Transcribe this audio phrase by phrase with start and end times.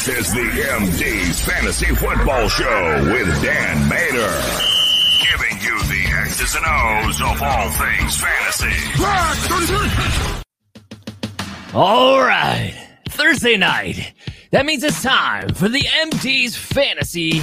[0.00, 4.32] This is the MD's Fantasy Football Show with Dan Mater.
[5.20, 8.72] Giving you the X's and O's of all things fantasy.
[11.74, 12.74] All right.
[13.10, 14.14] Thursday night.
[14.52, 17.42] That means it's time for the MD's Fantasy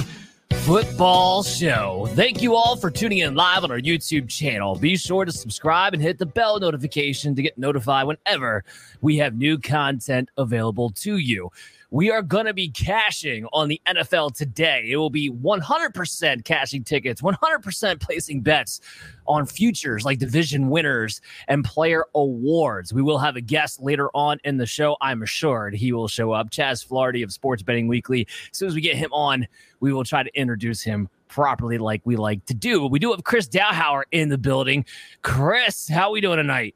[0.50, 2.08] Football Show.
[2.14, 4.74] Thank you all for tuning in live on our YouTube channel.
[4.74, 8.64] Be sure to subscribe and hit the bell notification to get notified whenever
[9.00, 11.52] we have new content available to you
[11.90, 14.88] we are going to be cashing on the NFL today.
[14.90, 18.80] It will be 100% cashing tickets, 100% placing bets
[19.26, 22.92] on futures like division winners and player awards.
[22.92, 24.96] We will have a guest later on in the show.
[25.00, 26.50] I'm assured he will show up.
[26.50, 28.26] Chas Filardi of Sports Betting Weekly.
[28.50, 29.46] As soon as we get him on,
[29.80, 32.86] we will try to introduce him properly like we like to do.
[32.86, 34.84] We do have Chris Dowhauer in the building.
[35.22, 36.74] Chris, how are we doing tonight?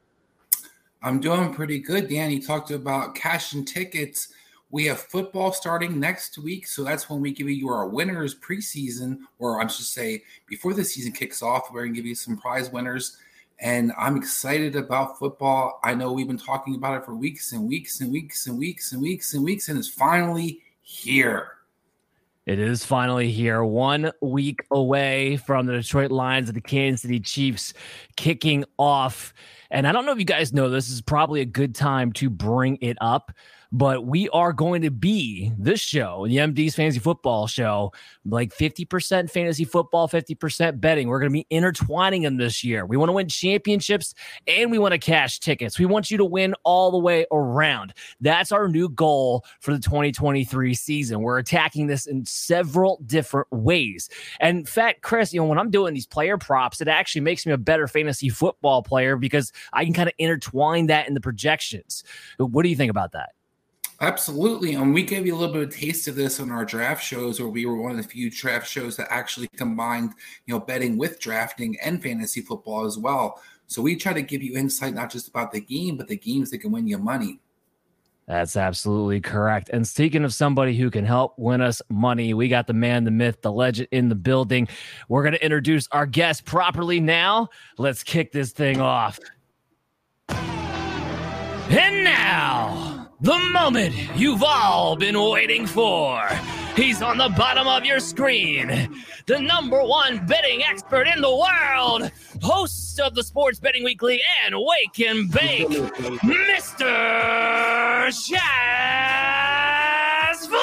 [1.03, 2.31] I'm doing pretty good, Dan.
[2.31, 4.29] You talked about cashing tickets
[4.73, 9.19] we have football starting next week, so that's when we give you our winners preseason,
[9.37, 12.37] or I should say, before the season kicks off, we're going to give you some
[12.37, 13.17] prize winners.
[13.59, 15.79] And I'm excited about football.
[15.83, 18.93] I know we've been talking about it for weeks and weeks and weeks and weeks
[18.93, 21.51] and weeks and weeks, and it's finally here.
[22.47, 27.19] It is finally here, one week away from the Detroit Lions and the Kansas City
[27.19, 27.75] Chiefs
[28.15, 29.35] kicking off.
[29.69, 32.29] And I don't know if you guys know this is probably a good time to
[32.31, 33.31] bring it up
[33.73, 37.91] but we are going to be this show, the MD's Fantasy Football Show,
[38.23, 41.07] like 50% fantasy football, 50% betting.
[41.07, 42.85] We're going to be intertwining them this year.
[42.85, 44.13] We want to win championships
[44.45, 45.79] and we want to cash tickets.
[45.79, 47.95] We want you to win all the way around.
[48.21, 51.21] That's our new goal for the 2023 season.
[51.21, 54.07] We're attacking this in several different ways.
[54.39, 57.43] And in fact, Chris, you know, when I'm doing these player props, it actually makes
[57.47, 61.21] me a better fantasy football player because I can kind of intertwine that in the
[61.21, 62.03] projections.
[62.37, 63.31] What do you think about that?
[64.03, 64.73] Absolutely.
[64.73, 67.39] And we gave you a little bit of taste of this on our draft shows,
[67.39, 70.11] where we were one of the few draft shows that actually combined,
[70.45, 73.41] you know, betting with drafting and fantasy football as well.
[73.67, 76.51] So we try to give you insight not just about the game, but the games
[76.51, 77.39] that can win you money.
[78.27, 79.69] That's absolutely correct.
[79.69, 83.11] And speaking of somebody who can help win us money, we got the man, the
[83.11, 84.67] myth, the legend in the building.
[85.07, 87.47] We're going to introduce our guest properly now.
[87.77, 89.17] Let's kick this thing off.
[90.27, 92.92] And now
[93.23, 96.19] the moment you've all been waiting for.
[96.75, 98.67] He's on the bottom of your screen.
[99.27, 102.11] The number one betting expert in the world,
[102.41, 106.83] host of the Sports Betting Weekly and Wake and Bake, Mr.
[108.11, 108.35] Chas
[110.45, 110.53] Filardi.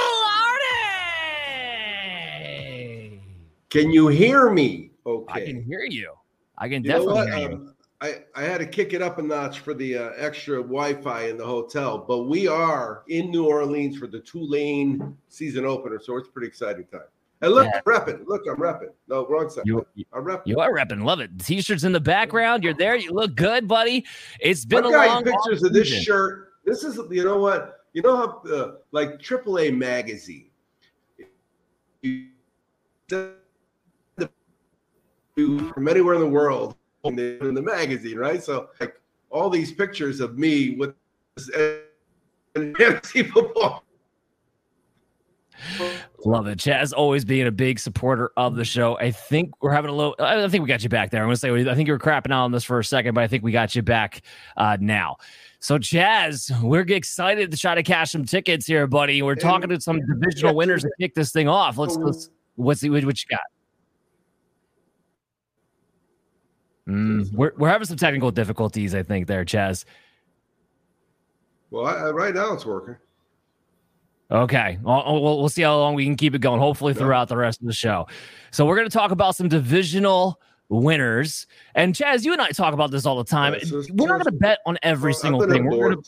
[3.71, 4.91] Can you hear me?
[5.06, 5.32] Okay.
[5.32, 6.12] I can hear you.
[6.59, 7.47] I can you definitely hear you.
[7.56, 11.28] Um, I, I had to kick it up a notch for the uh, extra Wi-Fi
[11.28, 16.16] in the hotel, but we are in New Orleans for the Tulane season opener, so
[16.16, 17.03] it's pretty exciting time.
[17.43, 17.81] And look, yeah.
[17.87, 18.27] I'm repping.
[18.27, 18.91] Look, I'm repping.
[19.09, 19.65] No, wrong side.
[19.66, 20.47] You, I'm repping.
[20.47, 21.05] You are repping.
[21.05, 21.39] Love it.
[21.39, 22.65] T-shirts in the background.
[22.65, 22.97] You're there.
[22.97, 24.06] You look good, buddy.
[24.41, 26.03] It's been I've a long pictures of this season.
[26.03, 26.49] shirt.
[26.65, 27.81] This is, you know what?
[27.93, 30.47] You know how, uh, like AAA magazine.
[35.34, 38.43] From anywhere in the world, in the, in the magazine, right?
[38.43, 39.00] So like
[39.31, 40.94] all these pictures of me with
[42.55, 43.84] fantasy football.
[46.25, 46.59] Love it.
[46.59, 48.97] Chas always being a big supporter of the show.
[48.99, 51.22] I think we're having a little, I think we got you back there.
[51.22, 53.25] I'm to say, I think you were crapping out on this for a second, but
[53.25, 54.22] I think we got you back
[54.56, 55.16] uh, now.
[55.59, 59.21] So, Chas, we're excited to try to cash some tickets here, buddy.
[59.21, 61.77] We're talking to some divisional winners to kick this thing off.
[61.77, 63.41] Let's, let's, what's the, what you got?
[66.91, 69.84] Mm, we're we're having some technical difficulties, I think, there, Chas.
[71.71, 72.97] Well, I, right now it's working.
[74.31, 74.78] Okay.
[74.83, 76.61] Well, we'll see how long we can keep it going.
[76.61, 78.06] Hopefully, throughout the rest of the show.
[78.51, 81.47] So we're going to talk about some divisional winners.
[81.75, 83.55] And Chas, you and I talk about this all the time.
[83.55, 85.67] Yeah, so we're not going to bet on every well, single thing.
[85.67, 86.03] We're going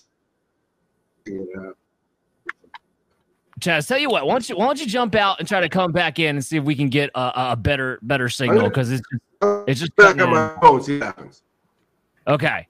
[1.27, 1.75] to.
[3.63, 5.69] Chas, tell you what, why don't you why don't you jump out and try to
[5.69, 8.91] come back in and see if we can get a, a better better signal because
[8.91, 10.83] it's just, it's just back on my phone.
[10.83, 11.43] See what happens.
[12.27, 12.67] Okay.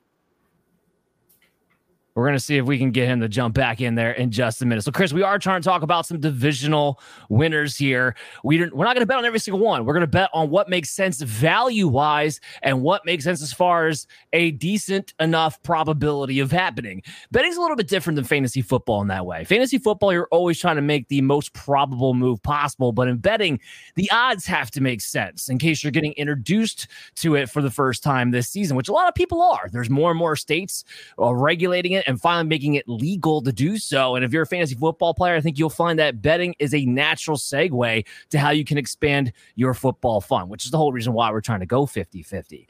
[2.15, 4.31] We're going to see if we can get him to jump back in there in
[4.31, 4.85] just a minute.
[4.85, 7.01] So, Chris, we are trying to talk about some divisional
[7.31, 8.15] winners here.
[8.45, 9.87] We we're not going to bet on every single one.
[9.87, 13.53] We're going to bet on what makes sense value wise and what makes sense as
[13.53, 17.03] far as a decent enough probability of happening.
[17.31, 19.45] Betting's a little bit different than fantasy football in that way.
[19.45, 22.93] Fantasy football, you're always trying to make the most probable move possible.
[22.93, 23.59] But in betting,
[23.95, 27.71] the odds have to make sense in case you're getting introduced to it for the
[27.71, 29.71] first time this season, which a lot of people are.
[29.73, 30.85] There's more and more states
[31.19, 34.17] uh, regulating it it and finally making it legal to do so.
[34.17, 36.85] And if you're a fantasy football player, I think you'll find that betting is a
[36.85, 41.13] natural segue to how you can expand your football fund, which is the whole reason
[41.13, 42.69] why we're trying to go 50 50.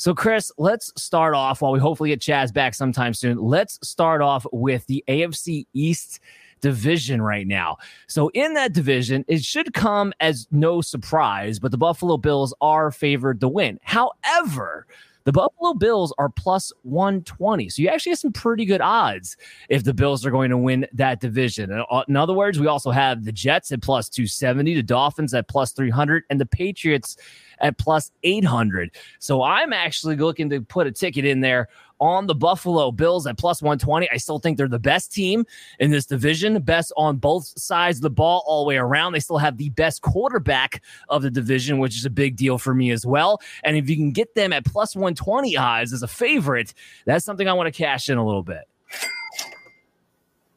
[0.00, 3.36] So, Chris, let's start off while we hopefully get Chas back sometime soon.
[3.36, 6.20] Let's start off with the AFC East
[6.62, 7.76] division right now.
[8.06, 12.90] So, in that division, it should come as no surprise, but the Buffalo Bills are
[12.90, 13.78] favored to win.
[13.82, 14.86] However,
[15.30, 17.68] the Buffalo Bills are plus 120.
[17.68, 19.36] So you actually have some pretty good odds
[19.68, 21.70] if the Bills are going to win that division.
[21.88, 25.46] Uh, in other words, we also have the Jets at plus 270, the Dolphins at
[25.46, 27.16] plus 300, and the Patriots
[27.60, 28.90] at plus 800.
[29.20, 31.68] So I'm actually looking to put a ticket in there
[32.00, 34.08] on the Buffalo Bills at plus 120.
[34.10, 35.44] I still think they're the best team
[35.78, 39.12] in this division, best on both sides of the ball all the way around.
[39.12, 42.74] They still have the best quarterback of the division, which is a big deal for
[42.74, 43.40] me as well.
[43.64, 46.74] And if you can get them at plus 120 odds as a favorite,
[47.04, 48.64] that's something I want to cash in a little bit.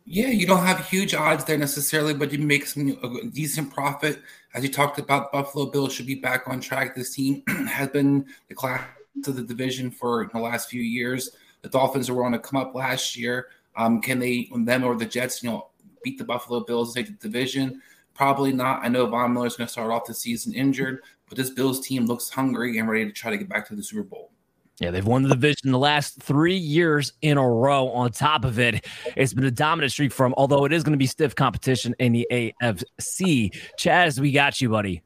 [0.05, 4.21] Yeah, you don't have huge odds there necessarily, but you make some a decent profit.
[4.53, 6.93] As you talked about, Buffalo Bills should be back on track.
[6.93, 8.81] This team has been the class
[9.24, 11.31] to the division for the last few years.
[11.62, 13.48] The Dolphins were on to come up last year.
[13.75, 15.69] Um, can they, them or the Jets, you know,
[16.04, 17.81] beat the Buffalo Bills, take the division?
[18.13, 18.81] Probably not.
[18.83, 22.06] I know Von Miller's going to start off the season injured, but this Bills team
[22.06, 24.31] looks hungry and ready to try to get back to the Super Bowl.
[24.80, 27.89] Yeah, they've won the division the last three years in a row.
[27.89, 30.98] On top of it, it's been a dominant streak from, although it is going to
[30.98, 33.56] be stiff competition in the AFC.
[33.77, 35.04] Chas, we got you, buddy.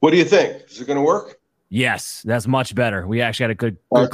[0.00, 0.70] What do you think?
[0.70, 1.40] Is it going to work?
[1.68, 3.06] Yes, that's much better.
[3.06, 3.76] We actually had a good.
[3.92, 4.10] good right,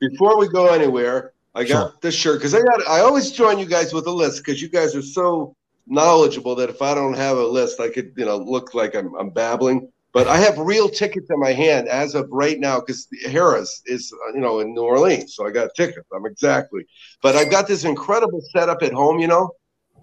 [0.00, 1.94] before we go anywhere, I got sure.
[2.02, 2.86] this shirt because I got.
[2.88, 6.68] I always join you guys with a list because you guys are so knowledgeable that
[6.68, 9.90] if I don't have a list, I could you know look like I'm, I'm babbling.
[10.12, 14.12] But I have real tickets in my hand as of right now because Harrah's is
[14.34, 16.06] you know in New Orleans, so I got tickets.
[16.14, 16.86] I'm exactly.
[17.22, 19.50] But I've got this incredible setup at home, you know,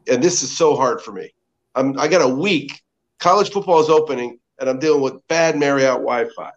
[0.09, 1.33] and this is so hard for me.
[1.73, 2.81] I'm I got a week.
[3.19, 6.51] College football is opening, and I'm dealing with bad Marriott Wi-Fi.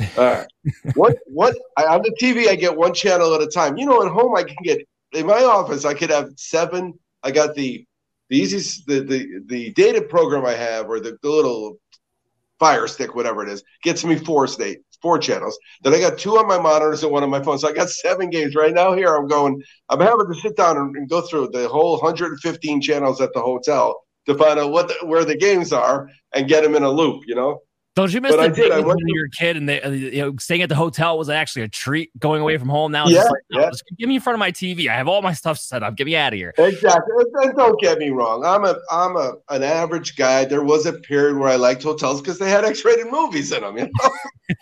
[0.00, 0.46] All right.
[0.94, 3.76] what what I, on the TV I get one channel at a time.
[3.76, 6.94] You know, at home I can get in my office I could have seven.
[7.22, 7.84] I got the
[8.28, 11.78] the easiest the the, the data program I have or the, the little
[12.58, 15.58] fire stick, whatever it is, gets me four state four channels.
[15.82, 17.58] Then I got two on my monitors and one on my phone.
[17.58, 18.94] So I got seven games right now.
[18.94, 19.62] Here I'm going.
[19.90, 23.40] I'm having to sit down and, and go through the whole 115 channels at the
[23.40, 26.90] hotel to find out what the, where the games are and get them in a
[26.90, 27.24] loop.
[27.26, 27.60] You know.
[27.94, 28.72] Don't you miss but the I did.
[28.72, 31.16] I when you were a kid and they, uh, you know, staying at the hotel
[31.16, 32.10] was actually a treat.
[32.18, 33.70] Going away from home now, yeah, like, no, yeah.
[33.70, 34.88] just give me in front of my TV.
[34.88, 35.94] I have all my stuff set up.
[35.94, 36.52] Get me out of here.
[36.58, 37.24] Exactly.
[37.42, 38.44] And don't get me wrong.
[38.44, 40.44] I'm a I'm a an average guy.
[40.44, 43.78] There was a period where I liked hotels because they had X-rated movies in them.
[43.78, 43.88] You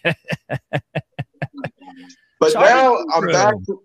[0.05, 0.13] know.
[2.39, 3.55] but now I'm back.
[3.67, 3.83] To,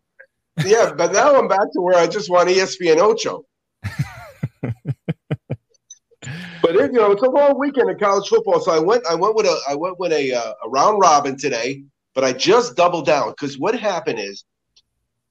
[0.66, 3.46] yeah, but now I'm back to where I just want ESPN Ocho.
[6.62, 9.06] But it, you know, it's a long weekend of college football, so I went.
[9.08, 9.60] I went with a.
[9.68, 11.84] I went with a, uh, a round robin today,
[12.14, 14.44] but I just doubled down because what happened is,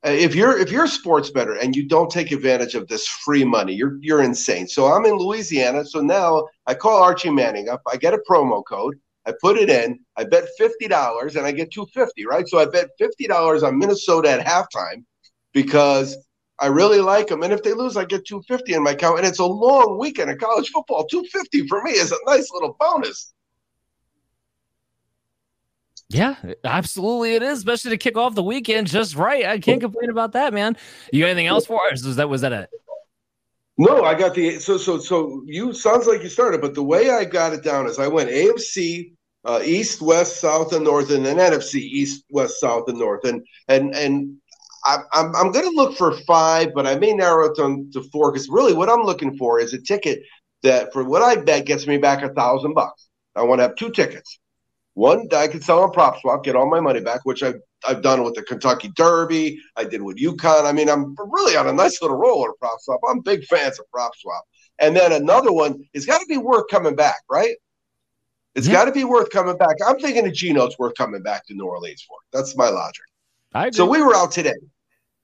[0.05, 3.07] uh, if you're if you're a sports better and you don't take advantage of this
[3.09, 4.69] free money, you're you're insane.
[4.69, 7.83] So I'm in Louisiana, so now I call Archie Manning up.
[7.91, 8.95] I get a promo code.
[9.27, 9.99] I put it in.
[10.17, 12.27] I bet fifty dollars, and I get two fifty.
[12.27, 15.05] Right, so I bet fifty dollars on Minnesota at halftime
[15.53, 16.17] because
[16.59, 17.43] I really like them.
[17.43, 19.19] And if they lose, I get 250 in my account.
[19.19, 21.05] And it's a long weekend of college football.
[21.07, 23.33] 250 for me is a nice little bonus.
[26.09, 29.45] Yeah, absolutely it is, especially to kick off the weekend just right.
[29.45, 30.77] I can't complain about that, man.
[31.13, 32.05] You got anything else for us?
[32.05, 32.71] Was that was that it?
[33.77, 37.11] No, I got the so so so you sounds like you started, but the way
[37.11, 39.17] I got it down is I went AFC
[39.47, 43.47] uh, East, West, South, and North, and then NFC East, West, South, and North, and
[43.69, 44.37] and and
[44.87, 48.03] I'm, I'm, I'm going to look for five, but I may narrow it down to
[48.05, 50.23] four because really what I'm looking for is a ticket
[50.63, 53.09] that for what I bet gets me back a thousand bucks.
[53.35, 54.39] I want to have two tickets.
[54.95, 58.25] One I can sell on PropSwap, get all my money back, which I've I've done
[58.25, 59.61] with the Kentucky Derby.
[59.77, 60.65] I did with UConn.
[60.65, 62.99] I mean, I'm really on a nice little roll at PropSwap.
[63.09, 64.41] I'm big fans of PropSwap.
[64.79, 67.55] And then another one is got to be worth coming back, right?
[68.55, 68.73] It's yeah.
[68.73, 69.77] got to be worth coming back.
[69.87, 72.17] I'm thinking a Geno's worth coming back to New Orleans for.
[72.33, 73.05] That's my logic.
[73.75, 74.55] So we were out today.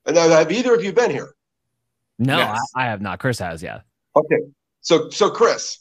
[0.07, 1.35] And have either of you been here?
[2.19, 2.61] No, yes.
[2.75, 3.19] I, I, have not.
[3.19, 3.81] Chris has, yeah.
[4.17, 4.39] Okay.
[4.81, 5.79] So so Chris,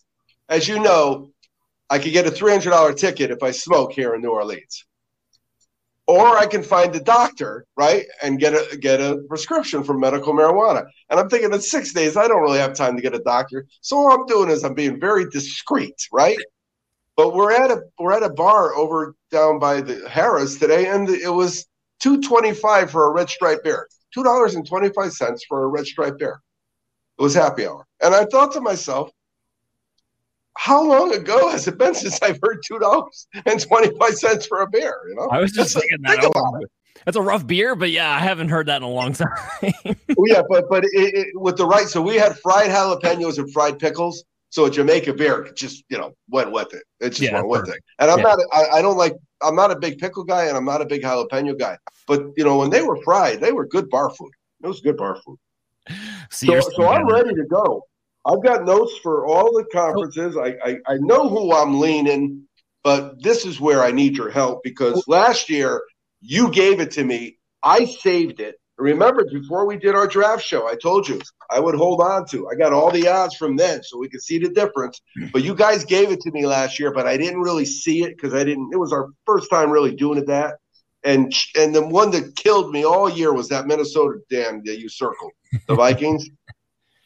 [0.50, 1.32] as you know,
[1.90, 4.86] I could get a three hundred dollar ticket if I smoke here in New Orleans.
[6.08, 10.34] Or I can find a doctor, right, and get a get a prescription for medical
[10.34, 10.86] marijuana.
[11.10, 13.66] And I'm thinking in six days, I don't really have time to get a doctor.
[13.82, 16.38] So all I'm doing is I'm being very discreet, right?
[17.16, 21.10] But we're at a we're at a bar over down by the Harrah's today, and
[21.10, 21.66] it was
[22.00, 23.88] 225 for a red stripe beer.
[24.13, 26.41] Two dollars and twenty five cents for a red stripe beer.
[27.20, 29.12] It was happy hour, and I thought to myself,
[30.58, 34.46] how long ago has it been since I've heard two dollars and twenty five cents
[34.46, 34.96] for a beer?
[35.10, 36.22] You know, I was just thinking that.
[36.22, 36.70] Think
[37.06, 39.27] That's a rough beer, but yeah, I haven't heard that in a long time.
[39.63, 43.51] well, yeah, but but it, it, with the right, so we had fried jalapenos and
[43.51, 44.24] fried pickles.
[44.51, 46.84] So a Jamaica beer just you know went with it.
[47.00, 47.81] It just yeah, went with it.
[48.00, 48.24] And I'm yeah.
[48.24, 48.39] not.
[48.53, 49.15] I, I don't like.
[49.41, 51.77] I'm not a big pickle guy, and I'm not a big jalapeno guy.
[52.05, 54.31] But you know when they were fried, they were good bar food.
[54.63, 55.39] It was good bar food.
[56.29, 57.84] so, so I'm ready to go.
[58.25, 60.38] I've got notes for all the conferences.
[60.38, 62.43] I, I, I know who I'm leaning,
[62.84, 65.81] but this is where I need your help because last year
[66.22, 67.38] you gave it to me.
[67.63, 68.55] I saved it.
[68.82, 72.50] Remember, before we did our draft show, I told you I would hold on to.
[72.50, 75.00] I got all the odds from then, so we could see the difference.
[75.18, 75.28] Hmm.
[75.32, 78.16] But you guys gave it to me last year, but I didn't really see it
[78.16, 78.72] because I didn't.
[78.74, 80.58] It was our first time really doing it that.
[81.04, 84.90] And and the one that killed me all year was that Minnesota damn that you
[84.90, 85.32] circled,
[85.68, 86.30] the Vikings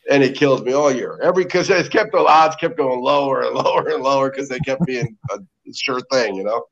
[0.09, 1.19] and it killed me all year.
[1.21, 4.59] Every because it kept the odds kept going lower and lower and lower because they
[4.59, 5.39] kept being a
[5.73, 6.65] sure thing, you know.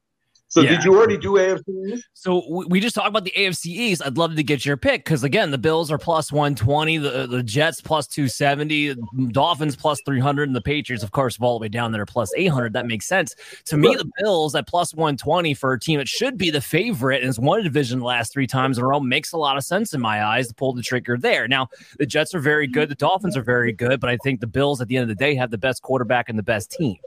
[0.53, 0.69] So yeah.
[0.69, 2.09] did you already do AFC East?
[2.13, 4.03] So we just talked about the AFC East.
[4.05, 7.25] I'd love to get your pick because again, the Bills are plus one twenty, the
[7.25, 8.93] the Jets plus two seventy,
[9.31, 12.29] Dolphins plus three hundred, and the Patriots, of course, all the way down there plus
[12.37, 12.73] eight hundred.
[12.73, 13.33] That makes sense
[13.65, 13.95] to me.
[13.95, 17.25] The Bills at plus one twenty for a team that should be the favorite and
[17.25, 19.63] has won a division the last three times in a row makes a lot of
[19.63, 21.47] sense in my eyes to pull the trigger there.
[21.47, 24.45] Now the Jets are very good, the Dolphins are very good, but I think the
[24.45, 26.97] Bills at the end of the day have the best quarterback and the best team.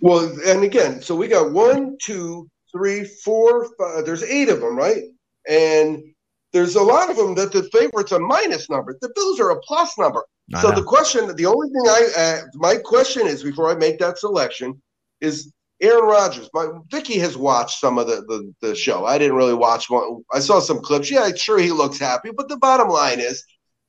[0.00, 4.04] Well, and again, so we got one, two, three, four, five.
[4.04, 5.02] There's eight of them, right?
[5.48, 6.02] And
[6.52, 8.96] there's a lot of them that the favorites are minus number.
[9.00, 10.24] The Bills are a plus number.
[10.54, 10.76] I so know.
[10.76, 14.80] the question, the only thing I, uh, my question is before I make that selection
[15.20, 16.48] is Aaron Rodgers.
[16.54, 19.04] My Vicky has watched some of the, the the show.
[19.04, 20.22] I didn't really watch one.
[20.32, 21.10] I saw some clips.
[21.10, 23.44] Yeah, sure he looks happy, but the bottom line is,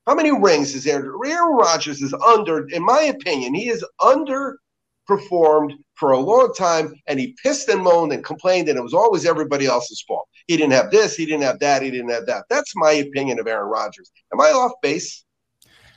[0.06, 1.12] how many rings is Aaron?
[1.24, 4.58] Aaron Rodgers is under, in my opinion, he is under
[5.06, 8.94] performed for a long time and he pissed and moaned and complained and it was
[8.94, 10.28] always everybody else's fault.
[10.46, 12.44] He didn't have this, he didn't have that, he didn't have that.
[12.50, 14.10] That's my opinion of Aaron Rodgers.
[14.32, 15.24] Am I off base?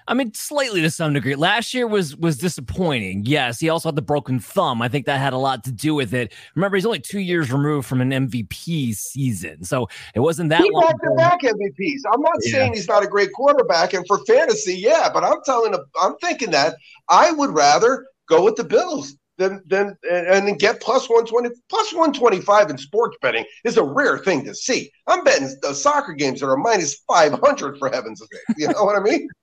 [0.10, 1.36] I mean, slightly to some degree.
[1.36, 3.26] Last year was was disappointing.
[3.26, 4.82] Yes, he also had the broken thumb.
[4.82, 6.34] I think that had a lot to do with it.
[6.56, 10.64] Remember, he's only two years removed from an MVP season, so it wasn't that.
[10.64, 12.02] He long back to back MVPs.
[12.12, 12.52] I'm not yeah.
[12.52, 16.50] saying he's not a great quarterback, and for fantasy, yeah, but I'm telling, I'm thinking
[16.52, 16.76] that
[17.08, 19.16] I would rather go with the Bills.
[19.38, 24.18] Then, then, and then get plus 120, plus 125 in sports betting is a rare
[24.18, 24.92] thing to see.
[25.08, 28.58] I'm betting the soccer games that are minus 500 for heaven's sake.
[28.58, 29.30] You know what I mean?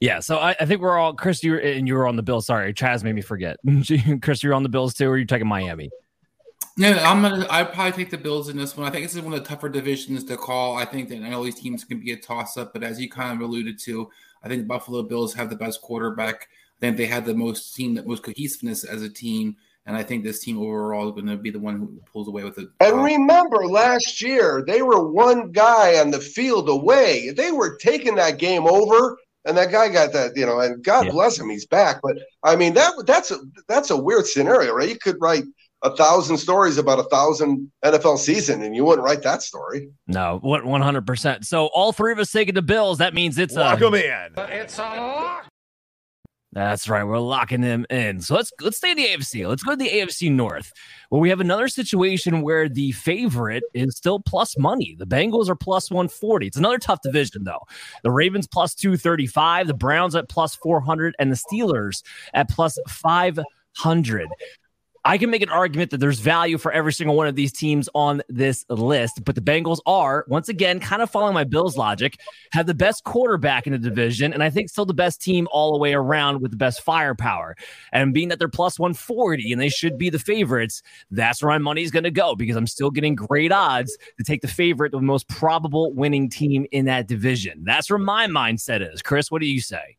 [0.00, 1.42] Yeah, so I, I, think we're all Chris.
[1.44, 2.46] You and you were on the Bills.
[2.46, 3.58] Sorry, Chas made me forget.
[4.22, 5.90] Chris, you're on the Bills too, or are you taking Miami?
[6.78, 7.46] No, I'm gonna.
[7.50, 8.86] I probably take the Bills in this one.
[8.86, 10.78] I think this is one of the tougher divisions to call.
[10.78, 13.10] I think that I know these teams can be a toss up, but as you
[13.10, 14.08] kind of alluded to,
[14.42, 16.48] I think the Buffalo Bills have the best quarterback
[16.80, 19.56] think they had the most team that most cohesiveness as a team.
[19.86, 22.44] And I think this team overall is going to be the one who pulls away
[22.44, 22.68] with it.
[22.80, 27.30] And remember, last year they were one guy on the field away.
[27.30, 30.60] They were taking that game over, and that guy got that, you know.
[30.60, 31.12] And God yeah.
[31.12, 32.00] bless him, he's back.
[32.02, 34.88] But I mean, that that's a that's a weird scenario, right?
[34.88, 35.44] You could write
[35.82, 39.88] a thousand stories about a thousand NFL season, and you wouldn't write that story.
[40.06, 41.46] No, what one hundred percent.
[41.46, 42.98] So all three of us taking the Bills.
[42.98, 44.32] That means it's Lock a them in.
[44.36, 45.49] It's a lock.
[46.52, 47.04] That's right.
[47.04, 48.20] We're locking them in.
[48.20, 49.48] So let's let's stay in the AFC.
[49.48, 50.72] Let's go to the AFC North,
[51.08, 54.96] where we have another situation where the favorite is still plus money.
[54.98, 56.48] The Bengals are plus 140.
[56.48, 57.60] It's another tough division, though.
[58.02, 62.02] The Ravens plus 235, the Browns at plus 400, and the Steelers
[62.34, 64.28] at plus 500.
[65.04, 67.88] I can make an argument that there's value for every single one of these teams
[67.94, 72.18] on this list, but the Bengals are, once again, kind of following my Bills logic,
[72.52, 75.72] have the best quarterback in the division, and I think still the best team all
[75.72, 77.56] the way around with the best firepower.
[77.92, 81.58] And being that they're plus 140 and they should be the favorites, that's where my
[81.58, 85.00] money's going to go because I'm still getting great odds to take the favorite, the
[85.00, 87.64] most probable winning team in that division.
[87.64, 89.00] That's where my mindset is.
[89.00, 89.96] Chris, what do you say?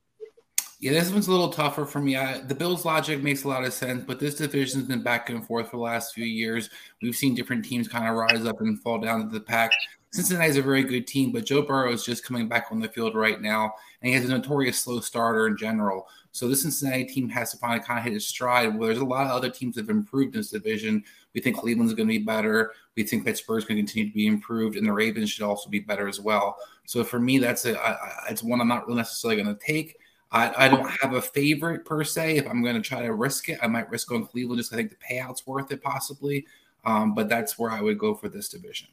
[0.82, 2.18] Yeah, this one's a little tougher for me.
[2.18, 5.46] I, the Bills' logic makes a lot of sense, but this division's been back and
[5.46, 6.72] forth for the last few years.
[7.04, 9.72] We've seen different teams kind of rise up and fall down to the pack.
[10.10, 13.14] Cincinnati's a very good team, but Joe Burrow is just coming back on the field
[13.14, 16.08] right now, and he has a notorious slow starter in general.
[16.32, 18.76] So this Cincinnati team has to finally kind of hit its stride.
[18.76, 21.04] Well, there's a lot of other teams that have improved in this division.
[21.36, 22.72] We think Cleveland's going to be better.
[22.98, 25.80] We think Pittsburgh's going to continue to be improved, and the Ravens should also be
[25.80, 26.58] better as well.
[26.86, 27.98] So for me, that's a I,
[28.32, 29.96] it's one I'm not really necessarily going to take.
[30.32, 32.38] I, I don't have a favorite per se.
[32.38, 34.78] If I'm going to try to risk it, I might risk going Cleveland just I
[34.78, 36.46] think the payout's worth it possibly.
[36.84, 38.88] Um, but that's where I would go for this division.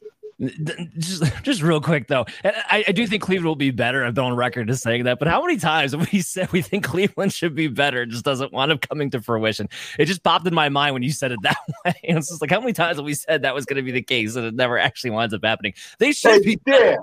[0.97, 4.05] Just, just real quick though, I, I do think Cleveland will be better.
[4.05, 6.61] I've been on record as saying that, but how many times have we said we
[6.61, 8.03] think Cleveland should be better?
[8.03, 9.67] It just doesn't wind up coming to fruition.
[9.97, 11.95] It just popped in my mind when you said it that way.
[12.07, 13.91] And it's just like how many times have we said that was going to be
[13.91, 15.73] the case, and it never actually winds up happening.
[15.99, 16.59] They should hey, be.
[16.65, 16.97] Dan.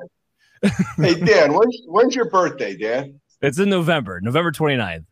[0.96, 3.20] hey Dan, when's when's your birthday, Dan?
[3.42, 5.04] It's in November, November 29th.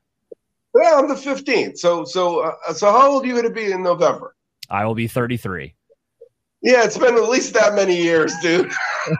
[0.76, 1.78] Yeah, I'm the 15th.
[1.78, 4.34] So so uh, so how old are you going to be in November?
[4.68, 5.74] I will be 33.
[6.62, 8.72] Yeah, it's been at least that many years, dude.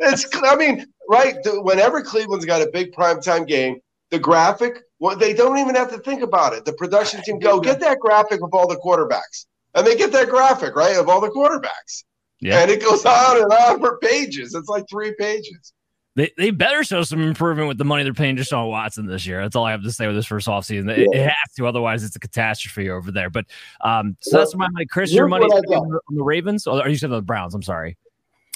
[0.00, 1.34] it's, I mean, right?
[1.44, 3.80] Whenever Cleveland's got a big primetime game,
[4.10, 6.64] the graphic, well, they don't even have to think about it.
[6.64, 10.28] The production team go get that graphic of all the quarterbacks, and they get that
[10.28, 12.04] graphic right of all the quarterbacks.
[12.40, 12.60] Yeah.
[12.60, 14.54] And it goes on and on for pages.
[14.54, 15.72] It's like three pages.
[16.14, 19.40] They, they better show some improvement with the money they're paying Deshaun Watson this year.
[19.40, 20.90] That's all I have to say with this first offseason.
[20.90, 21.20] It, yeah.
[21.20, 23.30] it has to, otherwise it's a catastrophe over there.
[23.30, 23.46] But
[23.80, 24.84] um, so well, that's my money.
[24.84, 27.54] Chris, your money on the Ravens, or are you saying the Browns?
[27.54, 27.96] I'm sorry.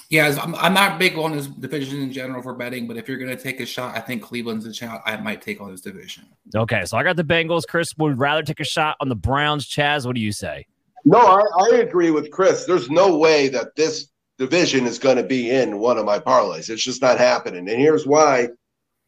[0.08, 3.18] Yeah, I'm, I'm not big on this division in general for betting, but if you're
[3.18, 5.80] going to take a shot, I think Cleveland's a shot I might take on this
[5.80, 6.26] division.
[6.54, 7.62] Okay, so I got the Bengals.
[7.66, 9.66] Chris would rather take a shot on the Browns.
[9.66, 10.66] Chas, what do you say?
[11.04, 12.66] No, I, I agree with Chris.
[12.66, 16.68] There's no way that this division is going to be in one of my parlays.
[16.68, 17.68] It's just not happening.
[17.68, 18.48] And here's why: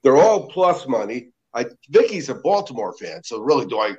[0.02, 1.30] they're all plus money.
[1.54, 3.94] I Vicky's a Baltimore fan, so really, do I?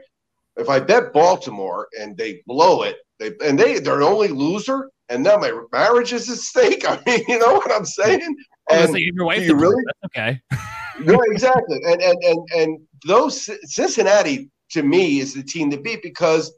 [0.57, 4.89] If I bet Baltimore and they blow it, they and they they're the only loser,
[5.09, 6.85] and now my marriage is at stake.
[6.87, 8.35] I mean, you know what I'm saying?
[8.71, 10.41] And your wife you really okay?
[10.99, 11.79] no, exactly.
[11.85, 16.53] And and and and those Cincinnati to me is the team to beat because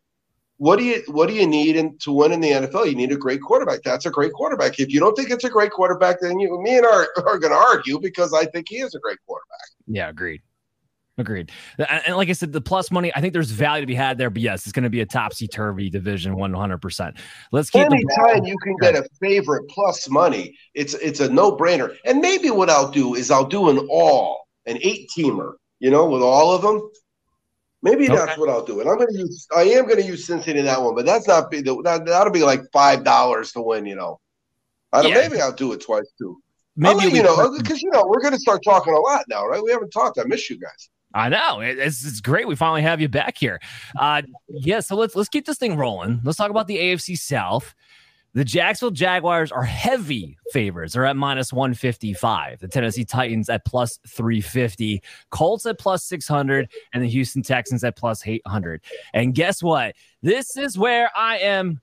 [0.62, 2.86] what do you what do you need in, to win in the NFL?
[2.86, 3.82] You need a great quarterback.
[3.84, 4.80] That's a great quarterback.
[4.80, 7.51] If you don't think it's a great quarterback, then you, me and are are going
[7.51, 9.68] to argue because I think he is a great quarterback.
[9.88, 10.44] Yeah, agreed.
[11.18, 11.51] Agreed.
[11.80, 14.30] And like I said, the plus money, I think there's value to be had there.
[14.30, 17.18] But yes, it's going to be a topsy turvy division, 100%.
[17.51, 21.96] Let's keep anytime you can get a favorite plus money, it's it's a no brainer.
[22.06, 26.06] And maybe what I'll do is I'll do an all, an eight teamer, you know,
[26.06, 26.88] with all of them.
[27.84, 28.16] Maybe okay.
[28.16, 28.80] that's what I'll do.
[28.80, 31.05] And I'm going to use, I am going to use Cincinnati in that one, but
[31.05, 34.20] that's not be the, that, that'll be like $5 to win, you know.
[34.94, 35.27] I don't, yeah.
[35.27, 36.42] Maybe I'll do it twice too.
[36.75, 39.62] Maybe you know, because, you know, we're going to start talking a lot now, right?
[39.64, 40.20] We haven't talked.
[40.20, 40.90] I miss you guys.
[41.14, 42.48] I know it's, it's great.
[42.48, 43.60] We finally have you back here.
[44.00, 46.22] Uh, yeah, so let's let's keep this thing rolling.
[46.24, 47.75] Let's talk about the AFC South.
[48.33, 50.94] The Jacksonville Jaguars are heavy favorites.
[50.94, 52.59] They're at minus 155.
[52.59, 55.01] The Tennessee Titans at plus 350.
[55.31, 56.70] Colts at plus 600.
[56.94, 58.81] And the Houston Texans at plus 800.
[59.13, 59.96] And guess what?
[60.22, 61.81] This is where I am.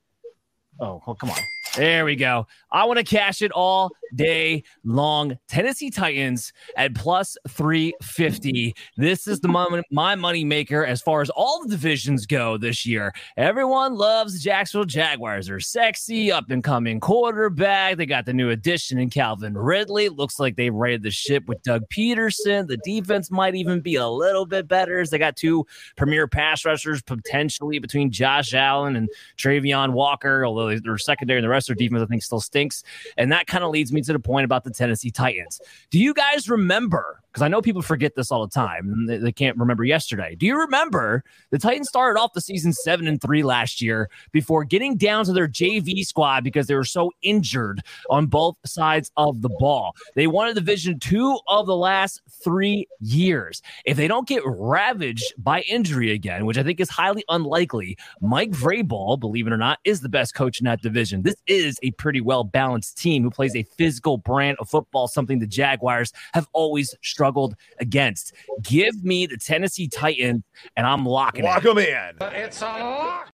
[0.80, 1.38] Oh, oh come on.
[1.76, 2.46] There we go.
[2.70, 5.38] I want to cash it all day long.
[5.48, 8.74] Tennessee Titans at plus 350.
[8.96, 12.85] This is the moment, my money maker as far as all the divisions go this
[12.85, 13.12] year.
[13.37, 15.46] Everyone loves the Jacksonville Jaguars.
[15.46, 17.96] They're sexy, up and coming quarterback.
[17.96, 20.09] They got the new addition in Calvin Ridley.
[20.09, 22.66] Looks like they raided the ship with Doug Pederson.
[22.66, 26.64] The defense might even be a little bit better as they got two premier pass
[26.64, 31.77] rushers potentially between Josh Allen and Travon Walker, although they're secondary in the rest of
[31.77, 32.83] their defense, I think, still stinks.
[33.16, 35.61] And that kind of leads me to the point about the Tennessee Titans.
[35.90, 37.21] Do you guys remember?
[37.33, 39.07] Because I know people forget this all the time.
[39.07, 40.35] They, they can't remember yesterday.
[40.35, 44.64] Do you remember the Titans started off the season seven and three last year before
[44.64, 49.42] getting down to their JV squad because they were so injured on both sides of
[49.42, 49.94] the ball?
[50.14, 53.62] They won a division two of the last three years.
[53.85, 58.51] If they don't get ravaged by injury again, which I think is highly unlikely, Mike
[58.51, 61.23] Vrabel, believe it or not, is the best coach in that division.
[61.23, 65.38] This is a pretty well balanced team who plays a physical brand of football, something
[65.38, 68.32] the Jaguars have always struggled against.
[68.62, 70.44] Give me the Tennessee Titans,
[70.76, 72.16] and I'm locking Lock them in.
[72.20, 73.32] It's a lock.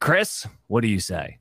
[0.00, 1.38] Chris, what do you say?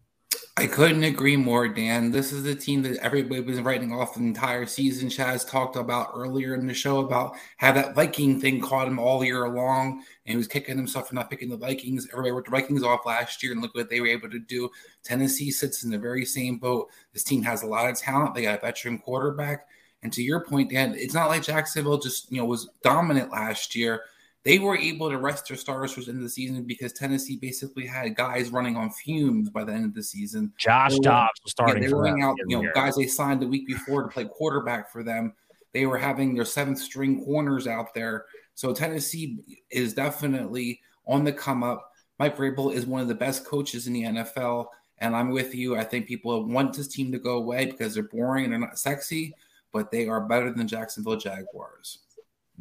[0.55, 2.11] I couldn't agree more, Dan.
[2.11, 5.09] This is the team that everybody was writing off the entire season.
[5.09, 9.23] Chas talked about earlier in the show about how that Viking thing caught him all
[9.23, 12.07] year long, and he was kicking himself for not picking the Vikings.
[12.11, 14.69] Everybody wrote the Vikings off last year, and look what they were able to do.
[15.03, 16.89] Tennessee sits in the very same boat.
[17.13, 18.35] This team has a lot of talent.
[18.35, 19.67] They got a veteran quarterback,
[20.01, 23.75] and to your point, Dan, it's not like Jacksonville just you know was dominant last
[23.75, 24.03] year
[24.43, 27.37] they were able to rest their starters for the end of the season because Tennessee
[27.37, 30.51] basically had guys running on fumes by the end of the season.
[30.57, 31.81] Josh Dobbs was starting.
[31.81, 34.25] Yeah, they were running out, you know, guys they signed the week before to play
[34.25, 35.33] quarterback for them.
[35.71, 38.25] They were having their seventh string corners out there.
[38.55, 39.39] So Tennessee
[39.69, 41.91] is definitely on the come up.
[42.19, 44.67] Mike Vrabel is one of the best coaches in the NFL,
[44.99, 45.75] and I'm with you.
[45.75, 48.77] I think people want this team to go away because they're boring and they're not
[48.79, 49.33] sexy,
[49.71, 51.99] but they are better than Jacksonville Jaguars.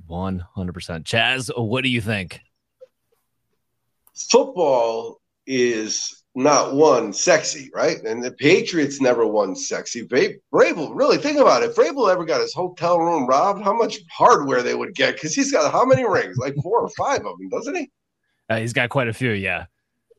[0.08, 1.04] 100%.
[1.04, 2.40] Chas, what do you think?
[4.14, 7.98] Football is not one sexy, right?
[8.04, 10.06] And the Patriots never won sexy.
[10.06, 11.70] Vrabel, really think about it.
[11.70, 15.14] If Vrabel ever got his hotel room robbed, how much hardware they would get?
[15.14, 16.38] Because he's got how many rings?
[16.38, 17.90] Like four or five of them, doesn't he?
[18.48, 19.66] Uh, he's got quite a few, yeah.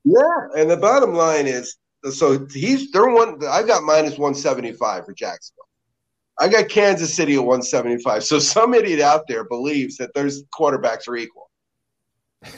[0.04, 1.78] Yeah, and the bottom line is,
[2.12, 3.39] so he's they're one.
[3.47, 5.63] I got minus one seventy five for Jacksonville.
[6.39, 8.23] I got Kansas City at 175.
[8.23, 11.49] So some idiot out there believes that those quarterbacks are equal.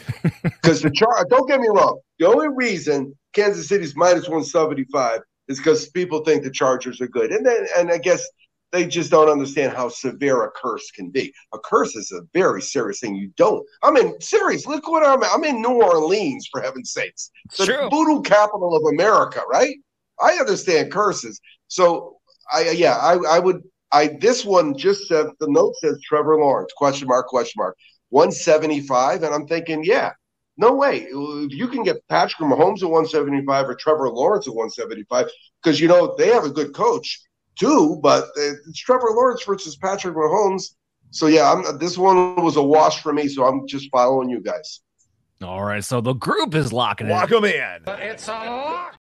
[0.43, 1.99] Because the char don't get me wrong.
[2.19, 7.31] The only reason Kansas City's minus 175 is because people think the Chargers are good.
[7.31, 8.27] And then and I guess
[8.71, 11.33] they just don't understand how severe a curse can be.
[11.53, 13.15] A curse is a very serious thing.
[13.15, 13.65] You don't.
[13.83, 14.65] I mean, serious.
[14.65, 15.23] Look what I'm.
[15.23, 17.89] I'm in New Orleans for heaven's sakes, the True.
[17.89, 19.75] voodoo capital of America, right?
[20.21, 21.39] I understand curses.
[21.67, 22.17] So
[22.51, 26.71] I yeah, I, I would I this one just said the note says Trevor Lawrence
[26.75, 27.77] question mark question mark
[28.09, 30.11] 175, and I'm thinking, yeah,
[30.57, 31.07] no way.
[31.09, 35.29] If you can get Patrick Mahomes at 175 or Trevor Lawrence at 175,
[35.61, 37.21] because you know they have a good coach
[37.55, 40.75] too, but it's Trevor Lawrence versus Patrick Mahomes.
[41.11, 43.27] So yeah, I'm, this one was a wash for me.
[43.27, 44.81] So I'm just following you guys.
[45.41, 47.83] All right, so the group is locking Lock them in.
[47.87, 48.97] It's a lock.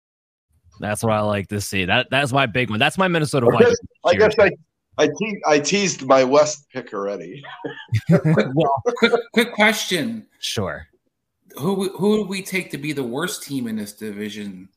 [0.80, 1.84] That's what I like to see.
[1.84, 2.78] That that's my big one.
[2.78, 4.50] That's my Minnesota I guess, I guess I,
[4.98, 7.44] I, te- I teased my West pick already.
[8.24, 10.26] well, quick, quick question.
[10.40, 10.88] Sure.
[11.58, 14.68] Who who would we take to be the worst team in this division?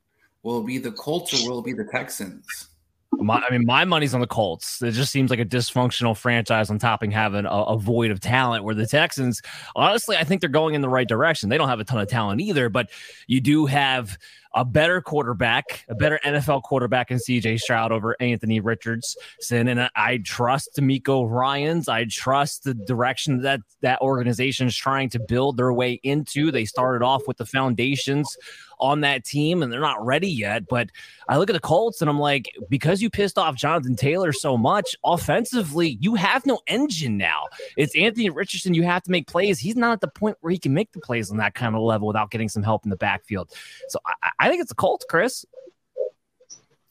[0.43, 2.69] Will it be the Colts or will it be the Texans?
[3.19, 4.81] My, I mean, my money's on the Colts.
[4.81, 8.19] It just seems like a dysfunctional franchise on top of having a, a, void of
[8.19, 8.63] talent.
[8.63, 9.41] Where the Texans,
[9.75, 11.49] honestly, I think they're going in the right direction.
[11.49, 12.89] They don't have a ton of talent either, but
[13.27, 14.17] you do have
[14.55, 19.67] a better quarterback, a better NFL quarterback in CJ Stroud over Anthony Richardson.
[19.67, 21.89] And I trust DeMeco Ryans.
[21.89, 26.51] I trust the direction that that organization is trying to build their way into.
[26.51, 28.37] They started off with the foundations
[28.79, 30.67] on that team and they're not ready yet.
[30.67, 30.89] But
[31.27, 34.57] I look at the Colts and I'm like, because you pissed off Jonathan Taylor so
[34.57, 37.43] much offensively, you have no engine now.
[37.77, 38.73] It's Anthony Richardson.
[38.73, 39.59] You have to make plays.
[39.59, 41.81] He's not at the point where he can make the plays on that kind of
[41.81, 43.51] level without getting some help in the backfield.
[43.89, 45.45] So I, I think it's a Colts, Chris.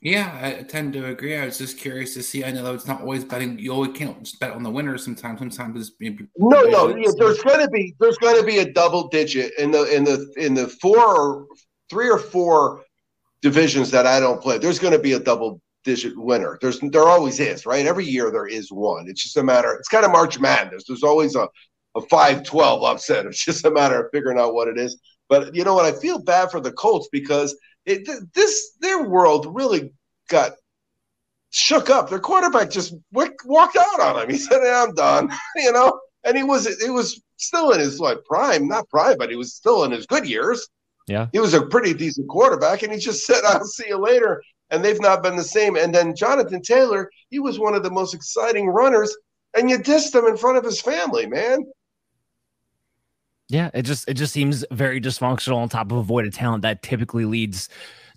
[0.05, 1.35] Yeah, I tend to agree.
[1.35, 2.45] I was just curious to see.
[2.45, 3.59] I know it's not always betting.
[3.59, 4.99] You always can't just bet on the winner.
[4.99, 6.95] Sometimes, sometimes it's maybe no, no.
[6.95, 10.05] Yeah, there's going to be there's going to be a double digit in the in
[10.05, 11.47] the in the four or
[11.95, 12.83] three or four
[13.41, 16.59] divisions that I don't play, there's going to be a double digit winner.
[16.61, 17.87] There's there always is, right?
[17.87, 19.09] Every year there is one.
[19.09, 19.73] It's just a matter.
[19.75, 20.85] It's kind of March Madness.
[20.89, 21.49] There's always a
[21.95, 23.27] a 5-12 upset.
[23.27, 24.99] It's just a matter of figuring out what it is.
[25.29, 25.85] But you know what?
[25.85, 29.93] I feel bad for the Colts because it, this their world really
[30.29, 30.55] got
[31.51, 32.11] shook up.
[32.11, 34.31] Their quarterback just walked out on him.
[34.31, 36.01] He said, yeah, "I'm done," you know.
[36.25, 39.55] And he was it was still in his like prime, not prime, but he was
[39.55, 40.67] still in his good years.
[41.07, 41.29] Yeah.
[41.33, 44.43] He was a pretty decent quarterback, and he just said, I'll see you later.
[44.71, 45.77] And they've not been the same.
[45.77, 49.15] And then Jonathan Taylor, he was one of the most exciting runners,
[49.57, 51.65] and you dissed him in front of his family, man.
[53.49, 56.63] Yeah, it just it just seems very dysfunctional on top of a void of talent
[56.63, 57.69] that typically leads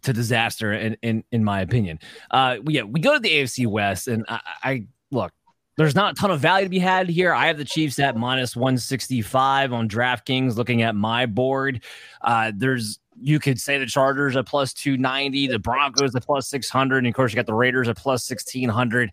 [0.04, 2.00] to disaster in in, in my opinion.
[2.32, 5.34] Uh yeah, we go to the AFC West and I, I look,
[5.78, 7.34] there's not a ton of value to be had here.
[7.34, 10.58] I have the Chiefs at minus 165 on DraftKings.
[10.58, 11.84] Looking at my board,
[12.22, 16.98] uh, there's you could say the Chargers at plus 290, the Broncos at plus 600,
[17.00, 19.12] and of course you got the Raiders at plus 1600.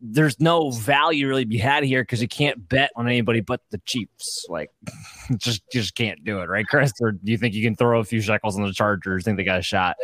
[0.00, 3.62] there's no value really to be had here because you can't bet on anybody but
[3.70, 4.46] the Chiefs.
[4.50, 4.70] Like,
[5.38, 6.92] just just can't do it, right, Chris?
[7.00, 9.24] Or do you think you can throw a few shekels on the Chargers?
[9.24, 9.96] Think they got a shot?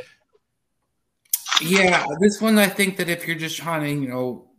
[1.60, 4.51] Yeah, this one I think that if you're just trying to, you know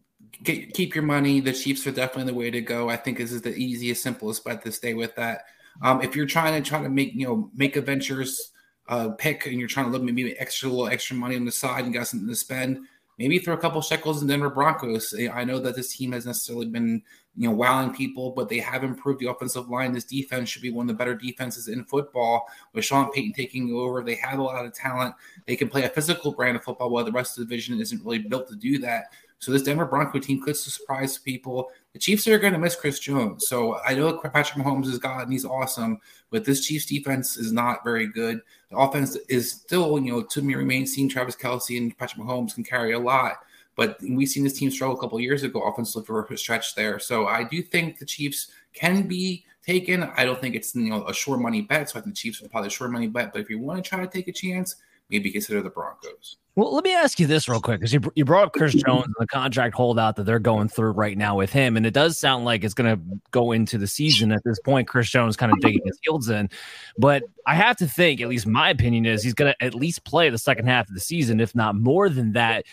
[0.43, 1.39] get, keep your money.
[1.39, 2.89] The Chiefs are definitely the way to go.
[2.89, 5.45] I think this is the easiest, simplest bet to stay with that.
[5.81, 8.51] Um, if you're trying to try to make you know make a ventures
[8.87, 11.85] uh, pick and you're trying to look maybe extra little extra money on the side
[11.85, 12.85] and got something to spend,
[13.17, 15.15] maybe throw a couple shekels in Denver Broncos.
[15.33, 17.01] I know that this team has necessarily been
[17.35, 19.93] you know wowing people, but they have improved the offensive line.
[19.93, 22.45] This defense should be one of the better defenses in football.
[22.73, 25.15] With Sean Payton taking over, they have a lot of talent.
[25.47, 28.03] They can play a physical brand of football while the rest of the division isn't
[28.03, 29.05] really built to do that.
[29.43, 31.69] So this Denver Bronco team could surprise people.
[31.91, 33.47] The Chiefs are going to miss Chris Jones.
[33.47, 37.51] So I know Patrick Mahomes is God and he's awesome, but this Chiefs defense is
[37.51, 38.41] not very good.
[38.69, 42.55] The offense is still, you know, to me remains seen Travis Kelce and Patrick Mahomes
[42.55, 43.39] can carry a lot.
[43.75, 46.99] But we've seen this team struggle a couple years ago offensively for a stretch there.
[46.99, 50.03] So I do think the Chiefs can be taken.
[50.15, 51.89] I don't think it's you know a sure money bet.
[51.89, 53.33] So I think the Chiefs are probably a sure money bet.
[53.33, 54.75] But if you want to try to take a chance,
[55.13, 56.37] maybe consider the Broncos.
[56.55, 59.05] Well, let me ask you this real quick because you, you brought up Chris Jones
[59.05, 61.77] and the contract holdout that they're going through right now with him.
[61.77, 64.87] And it does sound like it's going to go into the season at this point.
[64.87, 66.49] Chris Jones kind of digging his heels in.
[66.97, 70.03] But I have to think, at least my opinion is, he's going to at least
[70.03, 72.65] play the second half of the season, if not more than that.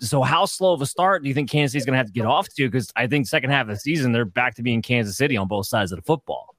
[0.00, 2.12] So, how slow of a start do you think Kansas City's going to have to
[2.12, 2.68] get off to?
[2.68, 5.46] Because I think second half of the season, they're back to being Kansas City on
[5.46, 6.54] both sides of the football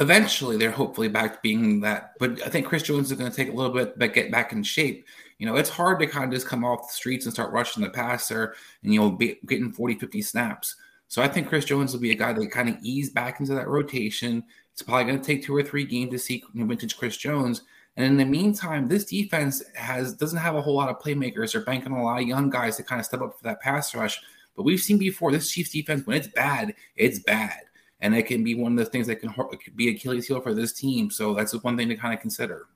[0.00, 2.14] eventually they're hopefully back to being that.
[2.18, 4.52] But I think Chris Jones is going to take a little bit but get back
[4.52, 5.06] in shape.
[5.38, 7.82] You know, it's hard to kind of just come off the streets and start rushing
[7.82, 10.76] the passer and, you know, be, getting 40, 50 snaps.
[11.08, 13.54] So I think Chris Jones will be a guy that kind of ease back into
[13.54, 14.44] that rotation.
[14.72, 17.62] It's probably going to take two or three games to see vintage Chris Jones.
[17.96, 21.52] And in the meantime, this defense has doesn't have a whole lot of playmakers.
[21.52, 23.60] They're banking on a lot of young guys to kind of step up for that
[23.60, 24.20] pass rush.
[24.56, 27.60] But we've seen before this Chiefs defense, when it's bad, it's bad
[28.00, 29.32] and it can be one of the things that can
[29.76, 31.10] be Achilles heel for this team.
[31.10, 32.66] So that's one thing to kind of consider.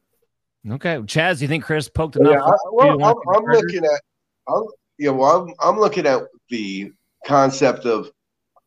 [0.71, 2.33] Okay, Chas, do you think Chris poked enough?
[2.33, 4.01] Yeah, I, well, I'm, I'm looking at,
[4.49, 4.65] I'm,
[4.99, 6.93] yeah, well, I'm, I'm looking at the
[7.27, 8.11] concept of,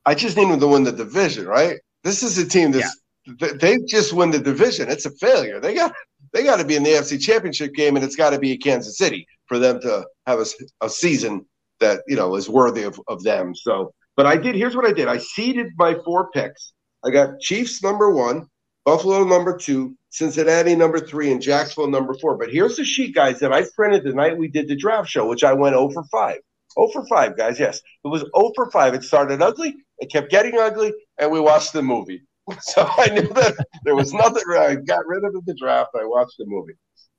[0.05, 1.79] I just need them to win the division, right?
[2.03, 3.49] This is a team that's yeah.
[3.59, 4.89] they just win the division.
[4.89, 5.59] It's a failure.
[5.59, 5.91] They got
[6.33, 8.57] they got to be in the AFC Championship game, and it's got to be a
[8.57, 10.45] Kansas City for them to have a,
[10.81, 11.45] a season
[11.79, 13.53] that you know is worthy of, of them.
[13.53, 14.55] So but I did.
[14.55, 15.07] Here's what I did.
[15.07, 16.73] I seeded my four picks.
[17.05, 18.47] I got Chiefs number one,
[18.83, 22.35] Buffalo number two, Cincinnati number three, and Jacksonville number four.
[22.35, 25.27] But here's the sheet, guys, that I printed the night we did the draft show,
[25.27, 26.37] which I went 0 for 5.
[26.73, 27.59] 0 for 5, guys.
[27.59, 28.95] Yes, it was 0 for 5.
[28.95, 32.23] It started ugly, it kept getting ugly, and we watched the movie.
[32.61, 34.41] So I knew that there was nothing.
[34.49, 35.89] I got rid of the draft.
[35.99, 36.75] I watched the movie.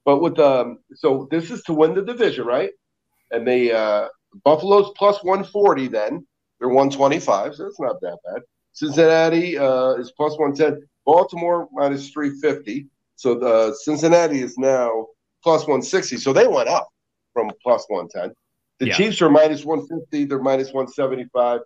[0.06, 2.70] But with um, so this is to win the division, right?
[3.30, 4.08] And the uh,
[4.42, 6.26] Buffalo's plus 140 then.
[6.58, 8.42] They're 125, so it's not that bad.
[8.72, 10.86] Cincinnati uh, is plus 110.
[11.04, 12.86] Baltimore minus 350.
[13.16, 15.06] So the Cincinnati is now
[15.42, 16.16] plus 160.
[16.18, 16.88] So they went up
[17.32, 18.34] from plus 110.
[18.78, 18.94] The yeah.
[18.94, 20.24] Chiefs are minus 150.
[20.24, 21.60] They're minus 175.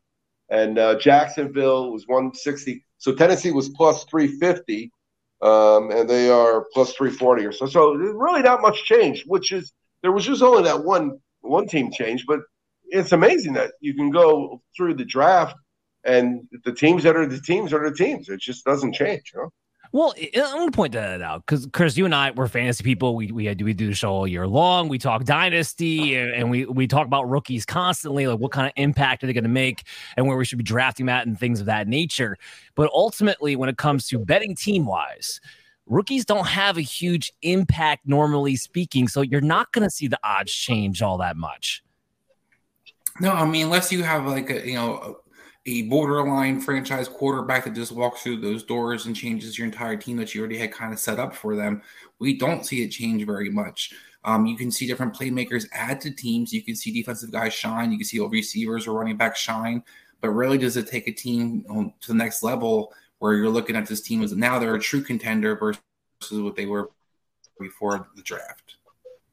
[0.50, 2.85] And uh, Jacksonville was 160.
[2.98, 4.90] So Tennessee was plus 350.
[5.42, 7.66] Um, and they are plus 340 or so.
[7.66, 11.90] So really not much change, which is there was just only that one one team
[11.90, 12.40] change, but
[12.92, 15.57] it's amazing that you can go through the draft
[16.05, 18.28] and the teams that are the teams are the teams.
[18.28, 19.50] It just doesn't change, you know?
[19.94, 23.14] Well, I'm to point that out because Chris, you and I, we're fantasy people.
[23.14, 24.88] We we we do the show all year long.
[24.88, 29.22] We talk dynasty and, we we talk about rookies constantly, like what kind of impact
[29.22, 29.85] are they going to make
[30.16, 32.38] and where we should be drafting at and things of that nature.
[32.74, 35.42] But ultimately, when it comes to betting team wise,
[35.85, 39.09] rookies don't have a huge impact normally speaking.
[39.09, 41.83] So you're not going to see the odds change all that much.
[43.20, 45.18] No, I mean unless you have like a you know
[45.66, 50.16] a borderline franchise quarterback that just walks through those doors and changes your entire team
[50.16, 51.83] that you already had kind of set up for them,
[52.18, 53.92] we don't see it change very much.
[54.25, 56.53] Um, you can see different playmakers add to teams.
[56.53, 57.92] You can see defensive guys shine.
[57.92, 59.83] You can see all receivers or running backs shine.
[60.20, 61.64] But really, does it take a team
[62.01, 65.03] to the next level where you're looking at this team as now they're a true
[65.03, 65.81] contender versus
[66.31, 66.90] what they were
[67.59, 68.77] before the draft?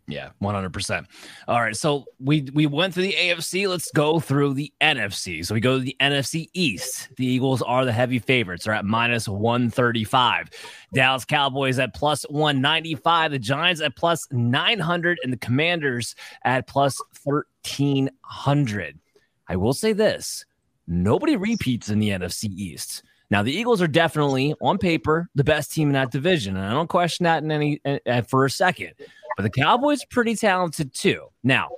[0.10, 1.06] Yeah, 100%.
[1.48, 5.46] All right, so we we went through the AFC, let's go through the NFC.
[5.46, 7.10] So we go to the NFC East.
[7.18, 8.66] The Eagles are the heavy favorites.
[8.66, 10.50] They're at minus 135.
[10.96, 17.00] Dallas Cowboys at plus 195, the Giants at plus 900 and the Commanders at plus
[17.24, 19.00] 1300.
[19.48, 20.44] I will say this,
[20.88, 23.04] nobody repeats in the NFC East.
[23.30, 26.72] Now the Eagles are definitely on paper the best team in that division, and I
[26.72, 27.80] don't question that in any
[28.28, 28.94] for a second.
[29.40, 31.28] But the Cowboys pretty talented too.
[31.46, 31.70] Now,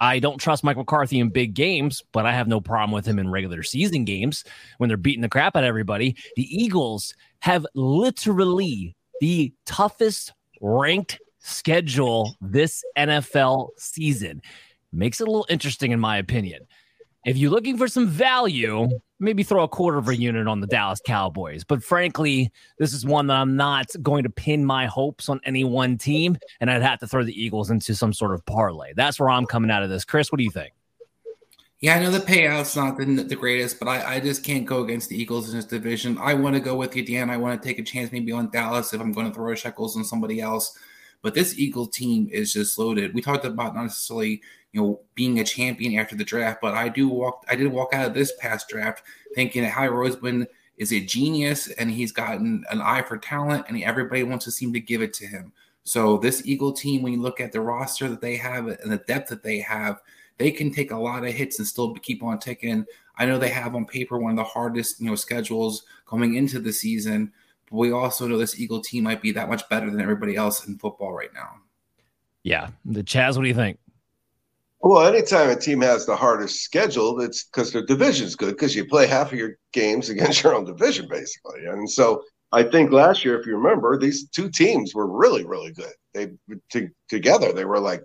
[0.00, 3.18] I don't trust Mike McCarthy in big games, but I have no problem with him
[3.18, 4.44] in regular season games
[4.78, 6.16] when they're beating the crap out of everybody.
[6.36, 14.40] The Eagles have literally the toughest ranked schedule this NFL season.
[14.90, 16.62] Makes it a little interesting, in my opinion.
[17.24, 20.66] If you're looking for some value, maybe throw a quarter of a unit on the
[20.66, 21.64] Dallas Cowboys.
[21.64, 25.64] But frankly, this is one that I'm not going to pin my hopes on any
[25.64, 28.92] one team, and I'd have to throw the Eagles into some sort of parlay.
[28.94, 30.04] That's where I'm coming out of this.
[30.04, 30.72] Chris, what do you think?
[31.80, 34.82] Yeah, I know the payout's not the, the greatest, but I, I just can't go
[34.82, 36.16] against the Eagles in this division.
[36.18, 37.30] I want to go with you, Dan.
[37.30, 39.96] I want to take a chance maybe on Dallas if I'm going to throw shekels
[39.96, 40.78] on somebody else.
[41.20, 43.14] But this Eagle team is just loaded.
[43.14, 44.42] We talked about not necessarily,
[44.74, 47.94] you know, being a champion after the draft, but I do walk I did walk
[47.94, 49.04] out of this past draft
[49.36, 53.80] thinking that Howie Roseman is a genius and he's gotten an eye for talent and
[53.80, 55.52] everybody wants to seem to give it to him.
[55.84, 58.98] So this Eagle team, when you look at the roster that they have and the
[59.06, 60.00] depth that they have,
[60.38, 62.84] they can take a lot of hits and still keep on ticking.
[63.16, 66.58] I know they have on paper one of the hardest, you know, schedules coming into
[66.58, 67.32] the season,
[67.70, 70.66] but we also know this Eagle team might be that much better than everybody else
[70.66, 71.60] in football right now.
[72.42, 72.70] Yeah.
[72.84, 73.78] The Chas, what do you think?
[74.86, 78.84] Well, anytime a team has the hardest schedule, it's because their division's good because you
[78.84, 81.64] play half of your games against your own division, basically.
[81.64, 85.72] And so I think last year, if you remember, these two teams were really, really
[85.72, 85.92] good.
[86.12, 86.32] They
[86.70, 88.02] t- together they were like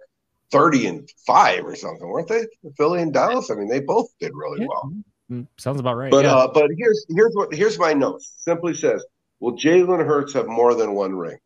[0.52, 2.46] thirty and five or something, weren't they?
[2.78, 3.52] Philly and Dallas.
[3.52, 4.68] I mean, they both did really Yeah.
[4.68, 4.94] well.
[5.30, 6.10] Mm, Sounds about right.
[6.10, 6.34] But yeah.
[6.34, 8.22] uh, but here's here's what here's my note.
[8.22, 9.06] Simply says,
[9.42, 11.38] will Jalen Hurts have more than one ring?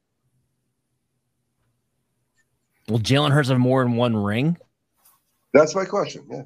[2.88, 4.58] Will Jalen Hurts have more than one ring?
[5.54, 6.26] That's my question.
[6.30, 6.42] Yeah.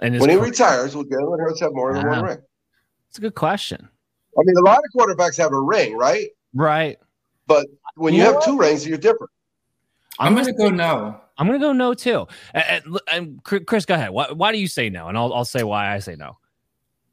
[0.00, 2.38] And When he career- retires, will Jalen Hurts have more than one ring?
[3.08, 3.88] it's a good question.
[4.38, 6.28] I mean, a lot of quarterbacks have a ring, right?
[6.54, 6.98] Right.
[7.46, 7.66] But
[7.96, 9.30] when you You know have two rings, you're different.
[10.18, 11.20] I'm, gonna going to go no.
[11.38, 12.26] I'm gonna go no too.
[12.54, 14.10] And, and- and Chris, go ahead.
[14.10, 15.08] Why, why do you say no?
[15.08, 16.36] And I'll I'll say why I say no.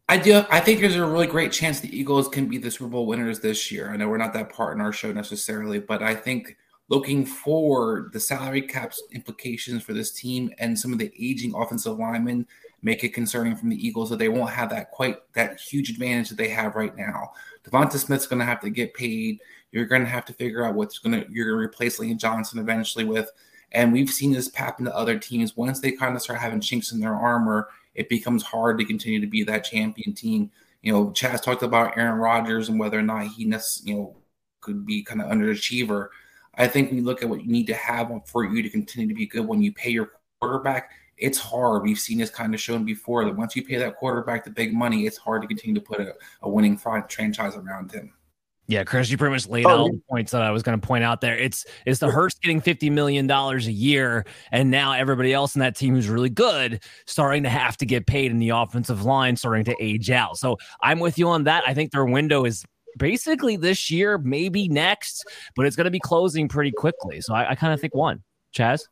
[0.10, 0.44] I do.
[0.50, 3.40] I think there's a really great chance the Eagles can be the Super Bowl winners
[3.40, 3.90] this year.
[3.92, 6.56] I know we're not that part in our show necessarily, but I think
[6.90, 11.98] looking forward, the salary caps implications for this team and some of the aging offensive
[11.98, 12.48] linemen
[12.82, 16.30] make it concerning from the Eagles that they won't have that quite that huge advantage
[16.30, 17.32] that they have right now.
[17.64, 19.40] Devonta Smith's going to have to get paid.
[19.72, 22.18] You're going to have to figure out what's going to you're going to replace Lane
[22.18, 23.32] Johnson eventually with.
[23.74, 25.58] And we've seen this happen to other teams.
[25.58, 29.20] Once they kind of start having chinks in their armor, it becomes hard to continue
[29.20, 30.52] to be that champion team.
[30.82, 34.16] You know, Chas talked about Aaron Rodgers and whether or not he, you know,
[34.62, 36.10] could be kind of underachiever.
[36.58, 39.08] I think when you look at what you need to have for you to continue
[39.08, 41.84] to be good when you pay your quarterback, it's hard.
[41.84, 44.74] We've seen this kind of shown before that once you pay that quarterback the big
[44.74, 48.14] money, it's hard to continue to put a, a winning franchise around him.
[48.70, 50.78] Yeah, Chris, you pretty much laid Oh, out all the points that I was going
[50.80, 51.38] to point out there.
[51.38, 55.62] It's it's the Hurts getting fifty million dollars a year, and now everybody else in
[55.62, 59.38] that team who's really good starting to have to get paid, in the offensive line
[59.38, 60.38] starting to age out.
[60.38, 61.64] So I'm with you on that.
[61.66, 62.66] I think their window is
[62.98, 67.22] basically this year, maybe next, but it's going to be closing pretty quickly.
[67.22, 68.24] So I, I kind of think one.
[68.52, 68.88] Chas,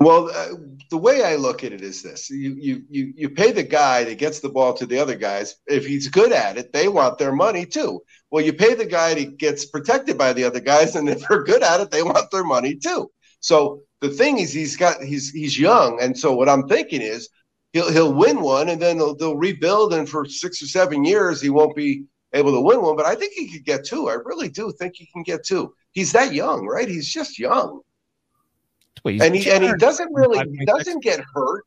[0.00, 0.56] Well, uh,
[0.90, 4.04] the way I look at it is this: you you you you pay the guy
[4.04, 5.56] that gets the ball to the other guys.
[5.66, 8.02] If he's good at it, they want their money too.
[8.30, 11.44] Well, you pay the guy that gets protected by the other guys, and if they're
[11.44, 13.10] good at it, they want their money too.
[13.40, 17.28] So the thing is, he's got he's he's young, and so what I'm thinking is
[17.72, 21.40] he'll he'll win one, and then they'll, they'll rebuild, and for six or seven years
[21.40, 22.96] he won't be able to win one.
[22.96, 24.08] But I think he could get two.
[24.08, 25.74] I really do think he can get two.
[25.92, 26.88] He's that young, right?
[26.88, 27.80] He's just young
[29.04, 31.64] Wait, and he and he doesn't really he doesn't get hurt.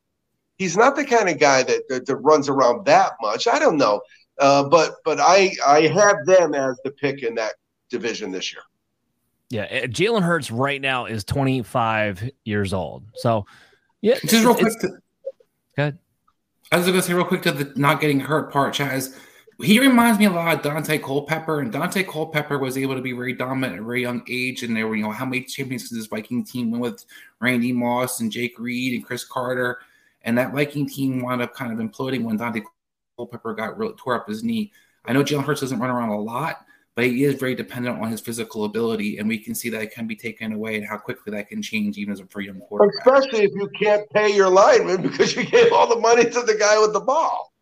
[0.56, 3.46] He's not the kind of guy that, that, that runs around that much.
[3.46, 4.00] I don't know,
[4.40, 7.54] uh, but but I I have them as the pick in that
[7.90, 8.62] division this year.
[9.50, 13.04] yeah, uh, Jalen Hurts right now is 25 years old.
[13.14, 13.46] So
[14.00, 14.98] yeah, Just real quick, it's- to,
[15.76, 15.98] good.
[16.72, 19.16] I was going to say real quick to the not getting hurt part, Chas.
[19.60, 23.10] He reminds me a lot of Daunte Culpepper, and Daunte Culpepper was able to be
[23.10, 24.62] very dominant at a very young age.
[24.62, 27.04] And there were, you know, how many champions does this Viking team win with
[27.40, 29.78] Randy Moss and Jake Reed and Cris Carter?
[30.22, 32.62] And that Viking team wound up kind of imploding when Daunte
[33.16, 34.70] Culpepper got really tore up his knee.
[35.04, 38.12] I know Jalen Hurts doesn't run around a lot, but he is very dependent on
[38.12, 40.98] his physical ability, and we can see that it can be taken away and how
[40.98, 42.94] quickly that can change even as a a young quarterback.
[42.98, 46.54] Especially if you can't pay your lineman because you gave all the money to the
[46.54, 47.52] guy with the ball.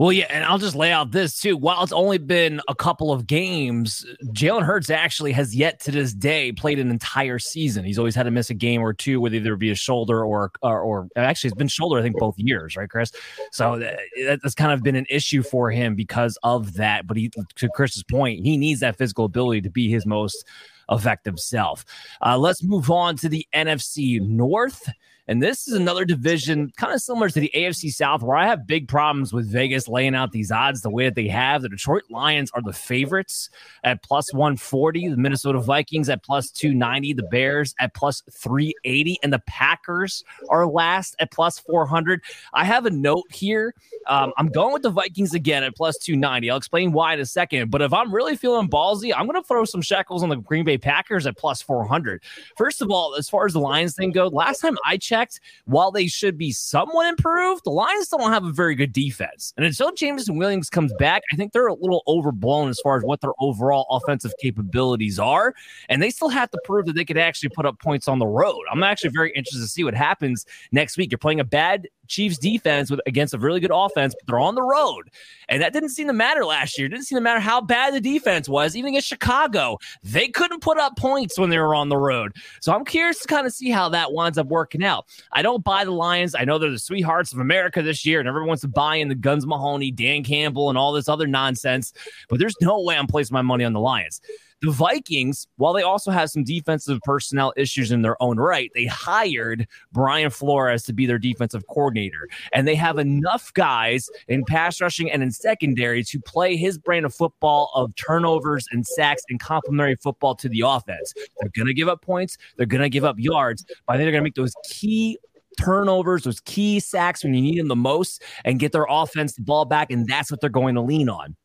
[0.00, 1.58] Well, yeah, and I'll just lay out this too.
[1.58, 6.14] While it's only been a couple of games, Jalen Hurts actually has yet to this
[6.14, 7.84] day played an entire season.
[7.84, 10.52] He's always had to miss a game or two, whether either be a shoulder or
[10.62, 11.98] or, or actually it's been shoulder.
[11.98, 13.12] I think both years, right, Chris?
[13.52, 13.78] So uh,
[14.24, 17.06] that- that's kind of been an issue for him because of that.
[17.06, 20.46] But he, to Chris's point, he needs that physical ability to be his most
[20.90, 21.84] effective self.
[22.24, 24.88] Uh, let's move on to the NFC North.
[25.30, 28.66] And this is another division kind of similar to the AFC South, where I have
[28.66, 31.62] big problems with Vegas laying out these odds the way that they have.
[31.62, 33.48] The Detroit Lions are the favorites
[33.84, 39.32] at plus 140, the Minnesota Vikings at plus 290, the Bears at plus 380, and
[39.32, 42.22] the Packers are last at plus 400.
[42.52, 43.72] I have a note here.
[44.08, 46.50] Um, I'm going with the Vikings again at plus 290.
[46.50, 47.70] I'll explain why in a second.
[47.70, 50.64] But if I'm really feeling ballsy, I'm going to throw some shackles on the Green
[50.64, 52.20] Bay Packers at plus 400.
[52.56, 55.19] First of all, as far as the Lions thing goes, last time I checked,
[55.64, 59.52] while they should be somewhat improved, the Lions still don't have a very good defense.
[59.56, 63.02] And until Jameson Williams comes back, I think they're a little overblown as far as
[63.02, 65.54] what their overall offensive capabilities are.
[65.88, 68.26] And they still have to prove that they could actually put up points on the
[68.26, 68.62] road.
[68.70, 71.10] I'm actually very interested to see what happens next week.
[71.10, 74.54] You're playing a bad Chiefs defense with against a really good offense, but they're on
[74.54, 75.10] the road.
[75.48, 76.86] And that didn't seem to matter last year.
[76.86, 78.76] It didn't seem to matter how bad the defense was.
[78.76, 82.36] Even against Chicago, they couldn't put up points when they were on the road.
[82.60, 85.06] So I'm curious to kind of see how that winds up working out.
[85.32, 86.34] I don't buy the Lions.
[86.34, 89.08] I know they're the sweethearts of America this year, and everyone wants to buy in
[89.08, 91.92] the Guns Mahoney, Dan Campbell, and all this other nonsense.
[92.28, 94.20] But there's no way I'm placing my money on the Lions.
[94.62, 98.86] The Vikings, while they also have some defensive personnel issues in their own right, they
[98.86, 102.28] hired Brian Flores to be their defensive coordinator.
[102.52, 107.06] And they have enough guys in pass rushing and in secondary to play his brand
[107.06, 111.14] of football of turnovers and sacks and complementary football to the offense.
[111.40, 114.14] They're going to give up points, they're going to give up yards, but they're going
[114.14, 115.18] to make those key
[115.58, 119.42] turnovers, those key sacks when you need them the most, and get their offense the
[119.42, 119.90] ball back.
[119.90, 121.36] And that's what they're going to lean on.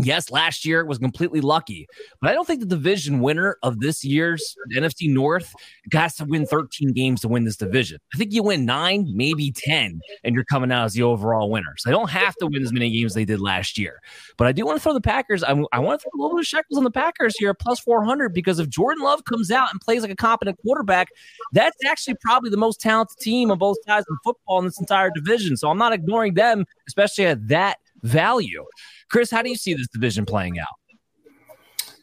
[0.00, 1.88] Yes, last year was completely lucky,
[2.20, 5.52] but I don't think the division winner of this year's NFC North
[5.92, 7.98] has to win 13 games to win this division.
[8.14, 11.74] I think you win nine, maybe 10, and you're coming out as the overall winner.
[11.78, 14.00] So I don't have to win as many games as they did last year.
[14.36, 15.42] But I do want to throw the Packers.
[15.42, 17.80] I, I want to throw a little bit of shekels on the Packers here, plus
[17.80, 21.08] 400, because if Jordan Love comes out and plays like a competent quarterback,
[21.52, 25.10] that's actually probably the most talented team on both sides of football in this entire
[25.10, 25.56] division.
[25.56, 28.64] So I'm not ignoring them, especially at that value.
[29.10, 30.66] Chris, how do you see this division playing out?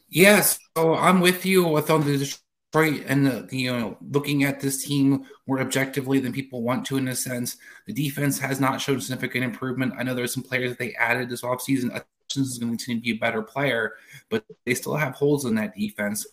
[0.09, 4.59] Yes, so I'm with you with on the Detroit and the, you know looking at
[4.59, 7.57] this team more objectively than people want to in a sense.
[7.85, 9.93] The defense has not shown significant improvement.
[9.97, 12.01] I know there's some players that they added this offseason.
[12.35, 13.93] is going to continue to be a better player,
[14.29, 16.25] but they still have holes in that defense.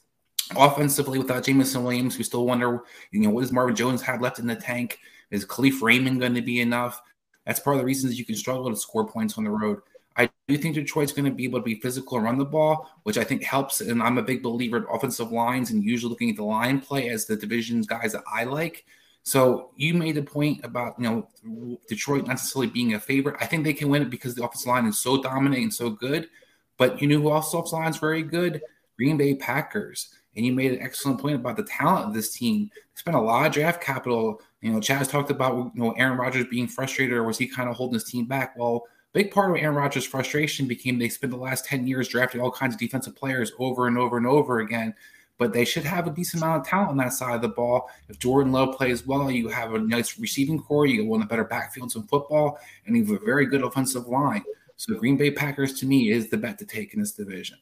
[0.56, 4.38] Offensively, without Jameson Williams, we still wonder, you know, what does Marvin Jones have left
[4.38, 4.98] in the tank?
[5.30, 7.00] Is Kalif Raymond going to be enough?
[7.46, 9.80] That's part of the reasons you can struggle to score points on the road.
[10.16, 12.90] I do think Detroit's going to be able to be physical and run the ball,
[13.04, 13.80] which I think helps.
[13.80, 17.08] And I'm a big believer in offensive lines and usually looking at the line play
[17.08, 18.84] as the division's guys that I like.
[19.24, 23.36] So you made a point about you know Detroit not necessarily being a favorite.
[23.40, 25.90] I think they can win it because the offensive line is so dominant and so
[25.90, 26.28] good.
[26.76, 28.60] But you know who else offensive line is very good?
[28.96, 30.14] Green Bay Packers.
[30.36, 32.70] And you made an excellent point about the talent of this team.
[32.74, 34.40] They spent a lot of draft capital.
[34.60, 37.68] You know, Chas talked about you know Aaron Rodgers being frustrated, or was he kind
[37.68, 38.56] of holding his team back?
[38.56, 42.40] Well, big part of Aaron Rodgers' frustration became they spent the last 10 years drafting
[42.40, 44.94] all kinds of defensive players over and over and over again.
[45.38, 47.90] But they should have a decent amount of talent on that side of the ball.
[48.08, 51.32] If Jordan Love plays well, you have a nice receiving corps, you one of the
[51.32, 54.44] better backfields in football, and you have a very good offensive line.
[54.76, 57.58] So Green Bay Packers to me is the bet to take in this division.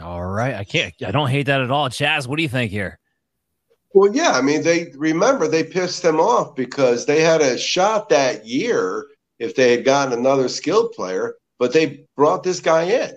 [0.00, 0.54] All right.
[0.54, 1.88] I can't I don't hate that at all.
[1.90, 2.98] Chas, what do you think here?
[3.94, 8.08] Well, yeah, I mean, they remember they pissed them off because they had a shot
[8.08, 9.06] that year
[9.38, 13.12] if they had gotten another skilled player, but they brought this guy in.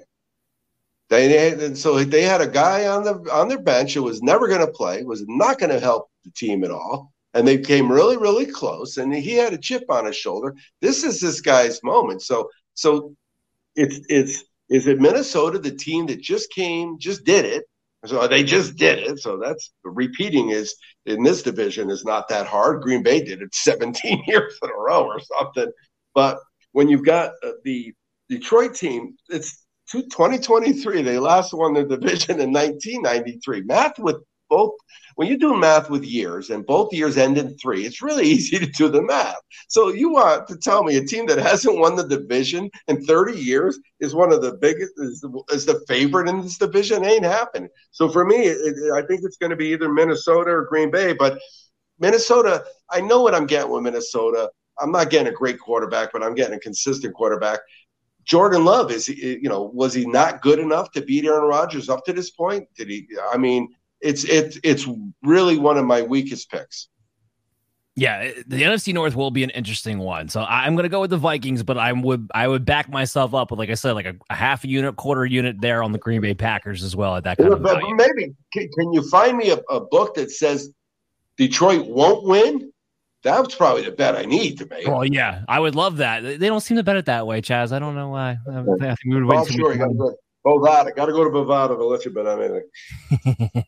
[1.09, 4.47] They had, so they had a guy on the on their bench who was never
[4.47, 7.91] going to play, was not going to help the team at all, and they came
[7.91, 8.97] really really close.
[8.97, 10.55] And he had a chip on his shoulder.
[10.81, 12.23] This is this guy's moment.
[12.23, 13.15] So so
[13.75, 17.65] it's it's is it Minnesota, the team that just came, just did it.
[18.05, 19.19] So they just did it.
[19.19, 22.81] So that's repeating is in this division is not that hard.
[22.81, 25.71] Green Bay did it 17 years in a row or something.
[26.13, 26.39] But
[26.71, 27.93] when you've got uh, the
[28.29, 31.01] Detroit team, it's 2023.
[31.01, 33.63] They last won the division in 1993.
[33.63, 34.17] Math with
[34.49, 34.73] both,
[35.15, 38.59] when you do math with years and both years end in three, it's really easy
[38.59, 39.39] to do the math.
[39.67, 43.37] So you want to tell me a team that hasn't won the division in 30
[43.37, 47.03] years is one of the biggest, is the, is the favorite in this division?
[47.03, 47.69] It ain't happening.
[47.91, 51.13] So for me, it, I think it's going to be either Minnesota or Green Bay.
[51.13, 51.39] But
[51.99, 54.49] Minnesota, I know what I'm getting with Minnesota.
[54.79, 57.59] I'm not getting a great quarterback, but I'm getting a consistent quarterback.
[58.25, 62.03] Jordan Love is you know was he not good enough to beat Aaron Rodgers up
[62.05, 62.67] to this point?
[62.75, 63.07] Did he?
[63.31, 63.73] I mean,
[64.05, 64.87] it's it's it's
[65.23, 66.87] really one of my weakest picks.
[67.97, 70.27] Yeah, the NFC North will be an interesting one.
[70.27, 73.33] So I'm going to go with the Vikings, but I would I would back myself
[73.33, 75.93] up with, like I said, like a, a half a unit, quarter unit there on
[75.93, 77.95] the Green Bay Packers as well at that kind of value.
[77.95, 80.69] Maybe can, can you find me a, a book that says
[81.37, 82.71] Detroit won't win?
[83.23, 84.85] That's probably the bet I need to make.
[84.87, 86.21] Well, yeah, I would love that.
[86.21, 87.71] They don't seem to bet it that way, Chas.
[87.71, 88.37] I don't know why.
[88.47, 89.39] I think we would wait.
[89.39, 90.15] Oh, sure,
[90.45, 93.59] Bovada, got to go to Bovada to let you bet on anything.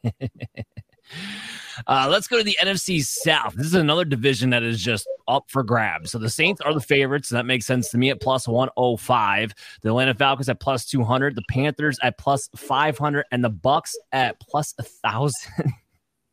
[1.88, 3.53] uh, let's go to the NFC South.
[3.55, 6.11] This is another division that is just up for grabs.
[6.11, 9.53] So the Saints are the favorites, and that makes sense to me at plus 105.
[9.82, 14.39] The Atlanta Falcons at plus 200, the Panthers at plus 500, and the Bucks at
[14.39, 15.73] plus 1,000.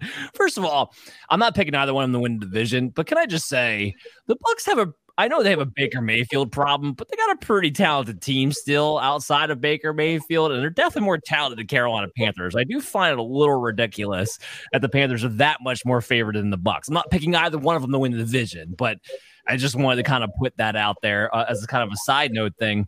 [0.35, 0.93] First of all,
[1.31, 3.49] I'm not picking either one of them to win the division, but can I just
[3.49, 3.95] say
[4.27, 7.37] the Bucks have a I know they have a Baker Mayfield problem, but they got
[7.37, 11.69] a pretty talented team still outside of Baker Mayfield, and they're definitely more talented than
[11.69, 12.57] Carolina Panthers.
[12.57, 14.39] I do find it a little ridiculous
[14.73, 16.89] that the Panthers are that much more favored than the Bucks.
[16.89, 18.99] I'm not picking either one of them to win the division, but
[19.47, 21.93] I just wanted to kind of put that out there uh, as a kind of
[21.93, 22.85] a side note thing.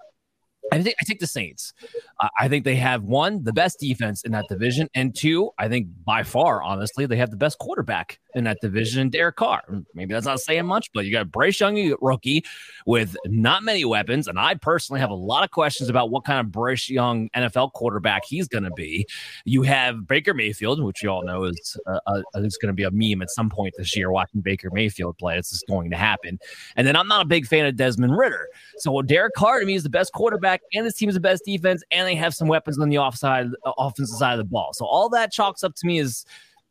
[0.73, 1.73] I think I take the Saints.
[2.21, 5.69] Uh, I think they have one the best defense in that division, and two, I
[5.69, 9.63] think by far, honestly, they have the best quarterback in that division, Derek Carr.
[9.95, 12.45] Maybe that's not saying much, but you got Bryce Young, rookie,
[12.85, 16.41] with not many weapons, and I personally have a lot of questions about what kind
[16.41, 19.07] of Bryce Young NFL quarterback he's going to be.
[19.45, 22.85] You have Baker Mayfield, which you all know is uh, uh, is going to be
[22.85, 24.11] a meme at some point this year.
[24.11, 26.39] Watching Baker Mayfield play, it's just going to happen.
[26.77, 28.49] And then I'm not a big fan of Desmond Ridder,
[28.79, 31.21] so Derek Carr to me is the best quarterback quarterback, and this team is the
[31.21, 34.45] best defense, and they have some weapons on the offside, uh, offensive side of the
[34.45, 34.73] ball.
[34.73, 36.25] So all that chalks up to me is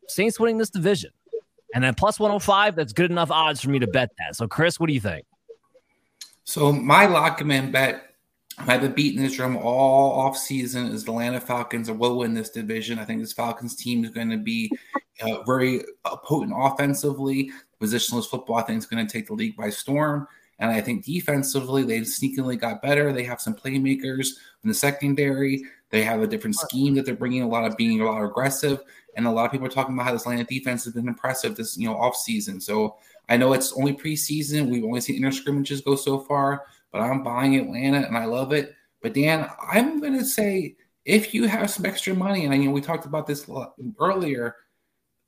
[0.08, 1.10] Saints winning this division.
[1.74, 4.36] And then plus 105, that's good enough odds for me to bet that.
[4.36, 5.26] So, Chris, what do you think?
[6.44, 8.14] So, my lock in bet,
[8.56, 12.50] I've been beating this drum all off season, is the Atlanta Falcons will win this
[12.50, 12.98] division.
[12.98, 14.70] I think this Falcons team is going to be
[15.20, 17.50] uh, very uh, potent offensively.
[17.82, 20.28] Positionless football, I think, is going to take the league by storm.
[20.58, 23.12] And I think defensively, they've sneakily got better.
[23.12, 24.28] They have some playmakers
[24.62, 25.64] in the secondary.
[25.90, 28.30] They have a different scheme that they're bringing, a lot of being a lot of
[28.30, 28.80] aggressive.
[29.16, 31.56] And a lot of people are talking about how this Atlanta defense has been impressive
[31.56, 32.60] this, you know, off season.
[32.60, 32.96] So
[33.28, 34.70] I know it's only preseason.
[34.70, 38.52] We've only seen inter scrimmages go so far, but I'm buying Atlanta and I love
[38.52, 38.74] it.
[39.02, 42.64] But Dan, I'm going to say if you have some extra money, and I you
[42.64, 43.48] know we talked about this
[44.00, 44.56] earlier,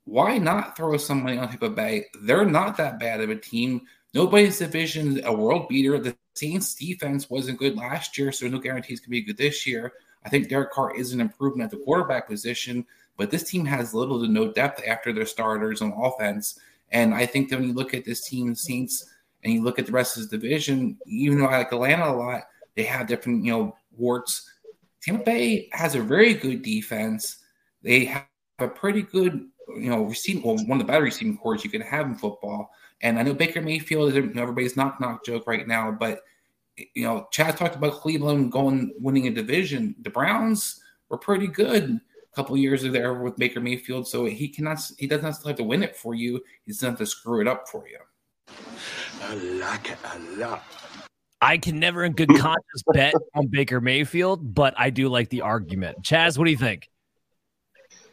[0.04, 2.06] why not throw some money on Tampa Bay?
[2.22, 3.82] They're not that bad of a team.
[4.14, 5.98] Nobody's division a world beater.
[5.98, 9.92] The Saints defense wasn't good last year, so no guarantees can be good this year.
[10.24, 12.86] I think Derek Carr is an improvement at the quarterback position,
[13.16, 16.58] but this team has little to no depth after their starters on offense.
[16.90, 19.10] And I think that when you look at this team, Saints,
[19.44, 22.12] and you look at the rest of the division, even though I like Atlanta a
[22.12, 22.42] lot,
[22.76, 24.50] they have different, you know, warts.
[25.02, 27.38] Tampa Bay has a very good defense.
[27.82, 28.26] They have
[28.58, 31.82] a pretty good, you know, receiving, well, one of the better receiving cores you can
[31.82, 32.70] have in football.
[33.00, 36.22] And I know Baker Mayfield is you know, everybody's knock knock joke right now, but
[36.94, 39.94] you know, Chad talked about Cleveland going winning a division.
[40.02, 42.00] The Browns were pretty good
[42.32, 45.82] a couple years there with Baker Mayfield, so he cannot he doesn't have to win
[45.82, 46.42] it for you.
[46.64, 47.98] He doesn't have to screw it up for you.
[49.22, 50.62] I like it a lot.
[51.40, 55.42] I can never in good conscience bet on Baker Mayfield, but I do like the
[55.42, 56.02] argument.
[56.02, 56.88] Chas, what do you think?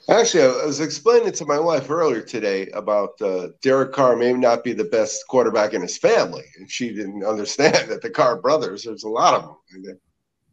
[0.07, 4.63] Actually, I was explaining to my wife earlier today about uh, Derek Carr may not
[4.63, 8.83] be the best quarterback in his family, and she didn't understand that the Carr brothers.
[8.83, 9.41] There's a lot of
[9.73, 9.99] them.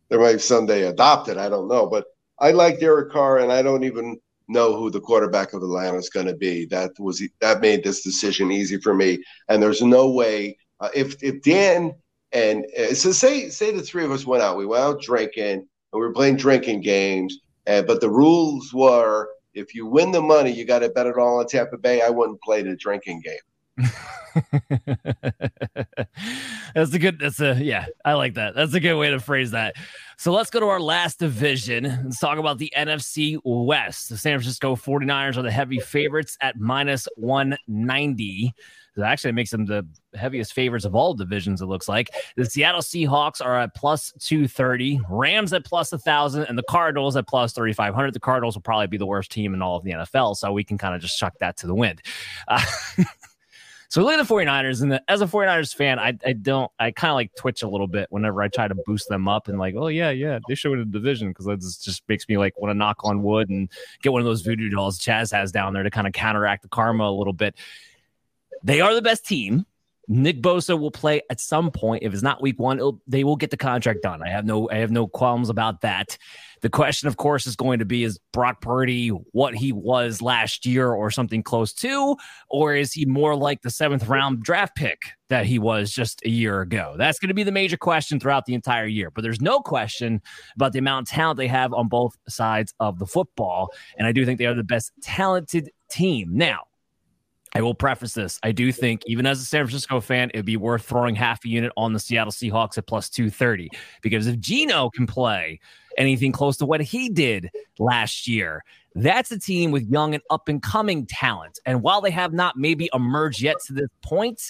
[0.08, 1.36] They might someday adopt it.
[1.36, 2.06] I don't know, but
[2.38, 6.08] I like Derek Carr, and I don't even know who the quarterback of Atlanta is
[6.08, 6.64] going to be.
[6.66, 9.22] That was that made this decision easy for me.
[9.48, 11.94] And there's no way uh, if if Dan
[12.32, 15.44] and uh, so say say the three of us went out, we went out drinking,
[15.44, 20.22] and we were playing drinking games, and but the rules were if you win the
[20.22, 22.02] money, you got to bet it all on Tampa Bay.
[22.02, 23.34] I wouldn't play the drinking game.
[26.74, 28.54] that's a good that's a yeah i like that.
[28.54, 29.76] That's a good way to phrase that.
[30.18, 31.84] So let's go to our last division.
[31.84, 34.10] Let's talk about the nfc west.
[34.10, 38.54] The san francisco 49ers are the heavy favorites at minus 190
[38.96, 42.10] that actually makes them the heaviest favorites of all divisions, it looks like.
[42.36, 47.26] The Seattle Seahawks are at plus 230, Rams at plus 1,000, and the Cardinals at
[47.26, 48.12] plus 3,500.
[48.12, 50.64] The Cardinals will probably be the worst team in all of the NFL, so we
[50.64, 52.02] can kind of just chuck that to the wind.
[52.48, 52.62] Uh,
[53.92, 54.80] So look at the 49ers.
[54.80, 57.68] And the, as a 49ers fan, I, I don't, I kind of like twitch a
[57.68, 60.54] little bit whenever I try to boost them up and like, oh, yeah, yeah, they
[60.54, 63.50] should win the division because that just makes me like want to knock on wood
[63.50, 63.68] and
[64.00, 66.70] get one of those voodoo dolls Chas has down there to kind of counteract the
[66.70, 67.54] karma a little bit.
[68.64, 69.66] They are the best team.
[70.08, 72.02] Nick Bosa will play at some point.
[72.02, 74.20] If it's not week one, they will get the contract done.
[74.22, 76.18] I have no, I have no qualms about that.
[76.60, 80.66] The question, of course, is going to be: Is Brock Purdy what he was last
[80.66, 82.16] year, or something close to,
[82.50, 84.98] or is he more like the seventh round draft pick
[85.28, 86.94] that he was just a year ago?
[86.98, 89.10] That's going to be the major question throughout the entire year.
[89.10, 90.20] But there's no question
[90.56, 94.12] about the amount of talent they have on both sides of the football, and I
[94.12, 96.62] do think they are the best talented team now.
[97.54, 98.38] I will preface this.
[98.42, 101.48] I do think, even as a San Francisco fan, it'd be worth throwing half a
[101.48, 103.68] unit on the Seattle Seahawks at plus 230.
[104.00, 105.60] Because if Geno can play
[105.98, 110.48] anything close to what he did last year, that's a team with young and up
[110.48, 111.58] and coming talent.
[111.66, 114.40] And while they have not maybe emerged yet to this point,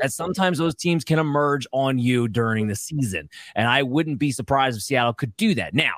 [0.00, 3.28] that sometimes those teams can emerge on you during the season.
[3.54, 5.74] And I wouldn't be surprised if Seattle could do that.
[5.74, 5.94] Now,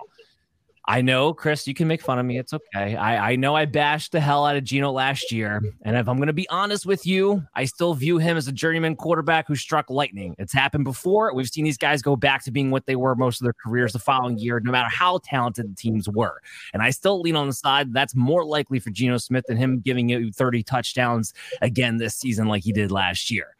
[0.86, 2.38] I know, Chris, you can make fun of me.
[2.38, 2.96] It's okay.
[2.96, 5.60] I, I know I bashed the hell out of Geno last year.
[5.82, 8.52] And if I'm going to be honest with you, I still view him as a
[8.52, 10.34] journeyman quarterback who struck lightning.
[10.38, 11.34] It's happened before.
[11.34, 13.92] We've seen these guys go back to being what they were most of their careers
[13.92, 16.40] the following year, no matter how talented the teams were.
[16.72, 19.80] And I still lean on the side that's more likely for Geno Smith than him
[19.80, 23.56] giving you 30 touchdowns again this season like he did last year.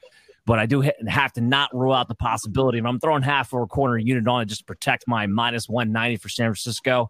[0.47, 2.79] But I do have to not rule out the possibility.
[2.79, 5.69] If I'm throwing half or a corner unit on it just to protect my minus
[5.69, 7.09] 190 for San Francisco.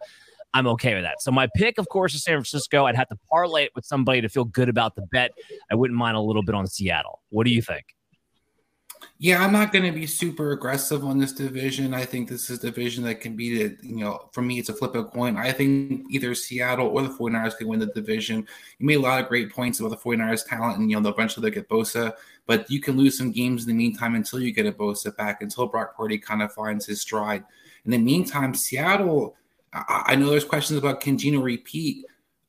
[0.52, 1.22] I'm okay with that.
[1.22, 2.86] So my pick, of course, is San Francisco.
[2.86, 5.30] I'd have to parlay it with somebody to feel good about the bet.
[5.70, 7.20] I wouldn't mind a little bit on Seattle.
[7.28, 7.94] What do you think?
[9.22, 11.92] Yeah, I'm not going to be super aggressive on this division.
[11.92, 14.74] I think this is division that can be the, you know, for me, it's a
[14.74, 15.36] flip of coin.
[15.36, 18.48] I think either Seattle or the 49ers can win the division.
[18.78, 21.46] You made a lot of great points about the 49ers talent, and, you know, eventually
[21.46, 22.14] they get Bosa,
[22.46, 25.42] but you can lose some games in the meantime until you get a Bosa back,
[25.42, 27.44] until Brock Purdy kind of finds his stride.
[27.84, 29.36] In the meantime, Seattle,
[29.74, 32.06] I, I know there's questions about can Geno repeat.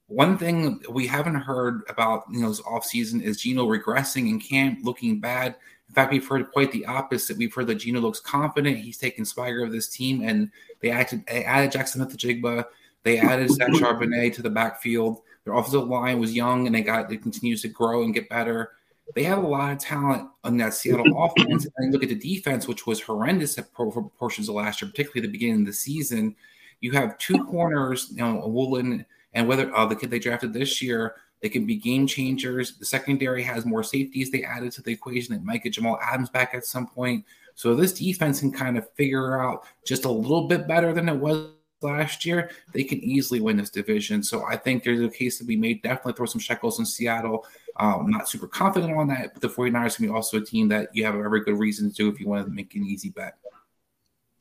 [0.07, 4.79] One thing we haven't heard about, you know, this offseason is Geno regressing and camp
[4.83, 5.57] looking bad.
[5.91, 7.37] In fact, we've heard quite the opposite.
[7.37, 8.77] We've heard that Geno looks confident.
[8.77, 12.63] He's taking swagger of this team, and they added, they added Jaxon Smith-Njigba.
[13.03, 15.19] They added Zach Charbonnet to the backfield.
[15.43, 18.71] Their offensive line was young, and they got it continues to grow and get better.
[19.15, 21.67] They have a lot of talent on that Seattle offense.
[21.75, 25.31] And look at the defense, which was horrendous at portions of last year, particularly the
[25.33, 26.37] beginning of the season.
[26.79, 30.81] You have two corners, you know, Woolen and whether uh, the kid they drafted this
[30.81, 32.77] year they can be game changers.
[32.77, 35.35] The secondary has more safeties they added to the equation.
[35.35, 37.25] They might get Jamal Adams back at some point.
[37.55, 41.15] So this defense can kind of figure out just a little bit better than it
[41.15, 41.49] was
[41.81, 42.51] last year.
[42.73, 44.23] They can easily win this division.
[44.23, 45.81] So I think there's a case to be made.
[45.81, 47.45] Definitely throw some shekels in Seattle.
[47.77, 50.89] Um, not super confident on that, but the 49ers can be also a team that
[50.93, 53.09] you have a very good reason to do if you want to make an easy
[53.09, 53.37] bet.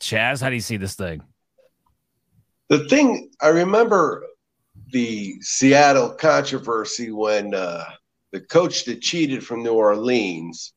[0.01, 1.23] Chas, how do you see this thing?
[2.69, 4.25] The thing I remember
[4.93, 7.85] the Seattle controversy when uh,
[8.33, 10.73] the coach that cheated from New Orleans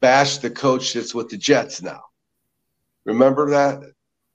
[0.00, 2.02] bashed the coach that's with the Jets now.
[3.04, 3.80] Remember that?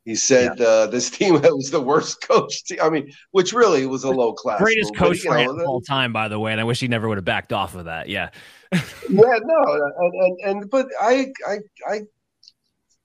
[0.06, 0.66] He said yeah.
[0.66, 2.64] uh, this team was the worst coach.
[2.66, 2.80] Team.
[2.82, 4.60] I mean, which really was a low class.
[4.60, 6.52] Greatest coach but, of all time, by the way.
[6.52, 8.10] And I wish he never would have backed off of that.
[8.10, 8.30] Yeah.
[8.74, 11.58] yeah, no, and, and, and but I, I,
[11.88, 12.02] I,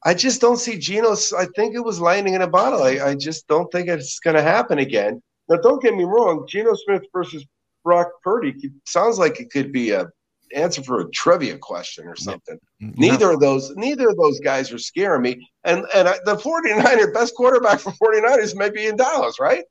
[0.05, 1.14] I just don't see Geno.
[1.37, 2.83] I think it was lightning in a bottle.
[2.83, 5.23] I, I just don't think it's going to happen again.
[5.49, 6.47] Now, don't get me wrong.
[6.49, 7.45] Geno Smith versus
[7.85, 10.09] Brock Purdy sounds like it could be a
[10.55, 12.59] answer for a trivia question or something.
[12.81, 12.93] No.
[12.97, 15.49] Neither of those, neither of those guys are scaring me.
[15.65, 19.65] And and I, the 49er best quarterback for 49ers may be in Dallas, right?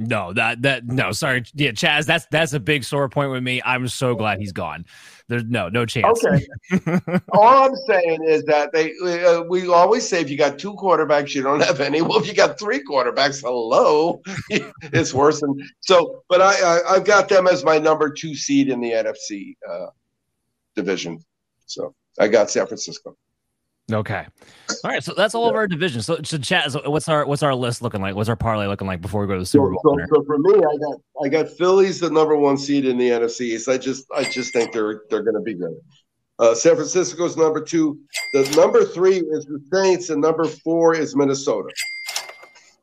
[0.00, 3.60] No, that that no, sorry, yeah, Chas, that's that's a big sore point with me.
[3.64, 4.86] I'm so glad he's gone.
[5.26, 6.24] There's no no chance.
[6.24, 6.46] Okay.
[7.32, 8.92] All I'm saying is that they
[9.24, 12.00] uh, we always say if you got two quarterbacks, you don't have any.
[12.00, 15.40] Well, if you got three quarterbacks, hello, it's worse.
[15.40, 18.92] than so, but I, I have got them as my number two seed in the
[18.92, 19.86] NFC uh,
[20.76, 21.18] division.
[21.66, 23.16] So I got San Francisco.
[23.90, 24.26] Okay.
[24.84, 25.02] All right.
[25.02, 25.50] So that's all yeah.
[25.50, 26.04] of our divisions.
[26.04, 26.70] So, so chat.
[26.72, 28.14] So what's our what's our list looking like?
[28.14, 29.80] What's our parlay looking like before we go to the Super Bowl?
[29.82, 33.08] So, so, for me, I got I got Phillies the number one seed in the
[33.08, 33.68] NFC East.
[33.68, 35.74] I just I just think they're they're going to be good.
[36.38, 37.98] Uh, San Francisco's number two.
[38.34, 41.70] The number three is the Saints, and number four is Minnesota.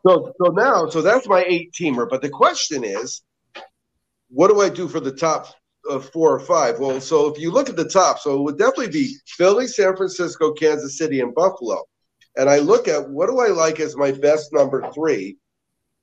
[0.08, 2.10] So so now so that's my eight teamer.
[2.10, 3.22] But the question is,
[4.30, 5.54] what do I do for the top
[5.90, 6.80] of four or five.
[6.80, 9.96] Well, so if you look at the top, so it would definitely be Philly, San
[9.96, 11.84] Francisco, Kansas City, and Buffalo.
[12.38, 15.38] And I look at what do I like as my best number three,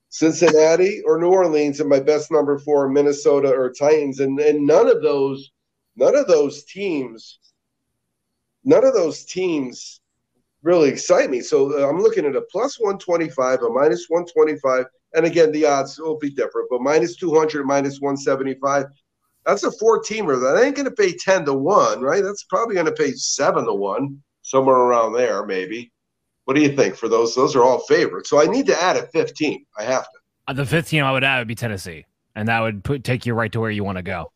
[0.08, 4.20] Cincinnati or New Orleans, and my best number four, Minnesota or Titans.
[4.20, 5.50] And and none of those,
[5.96, 7.38] none of those teams,
[8.64, 10.00] none of those teams
[10.62, 11.40] really excite me.
[11.40, 14.86] So uh, I'm looking at a plus 125, a minus 125.
[15.14, 18.86] And again, the odds will be different, but minus 200, minus 175.
[19.46, 20.40] That's a four teamer.
[20.40, 22.22] That ain't going to pay 10 to 1, right?
[22.22, 25.92] That's probably going to pay 7 to 1, somewhere around there, maybe.
[26.44, 27.34] What do you think for those?
[27.34, 28.30] Those are all favorites.
[28.30, 29.64] So I need to add a 15.
[29.78, 30.18] I have to.
[30.48, 33.34] Uh, the 15 I would add would be Tennessee, and that would put take you
[33.34, 34.32] right to where you want to go.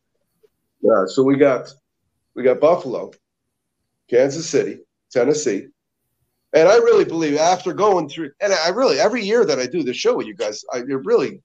[0.80, 1.04] Yeah.
[1.06, 1.72] So we got
[2.34, 3.10] we got Buffalo,
[4.08, 4.78] Kansas City,
[5.10, 5.66] Tennessee,
[6.52, 9.82] and I really believe after going through, and I really every year that I do
[9.82, 11.42] the show with you guys, I, it really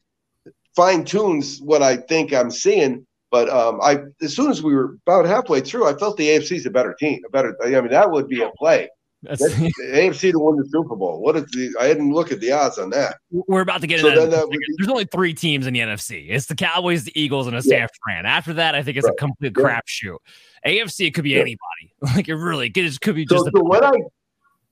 [0.76, 3.06] fine tunes what I think I'm seeing.
[3.32, 6.58] But um, I, as soon as we were about halfway through, I felt the AFC
[6.58, 7.58] is a better team, a better.
[7.64, 8.90] I mean, that would be a play.
[9.24, 11.22] That's, the AFC to win the Super Bowl.
[11.22, 11.74] What is the?
[11.80, 13.18] I didn't look at the odds on that.
[13.30, 14.50] We're about to get so into that.
[14.50, 16.26] Be, There's only three teams in the NFC.
[16.30, 18.26] It's the Cowboys, the Eagles, and a San Fran.
[18.26, 19.14] After that, I think it's right.
[19.14, 19.64] a complete yeah.
[19.64, 20.18] crapshoot.
[20.66, 21.42] AFC, it could be yeah.
[21.42, 21.60] anybody.
[22.16, 23.46] Like it really could, it could be just.
[23.46, 23.94] So, so when I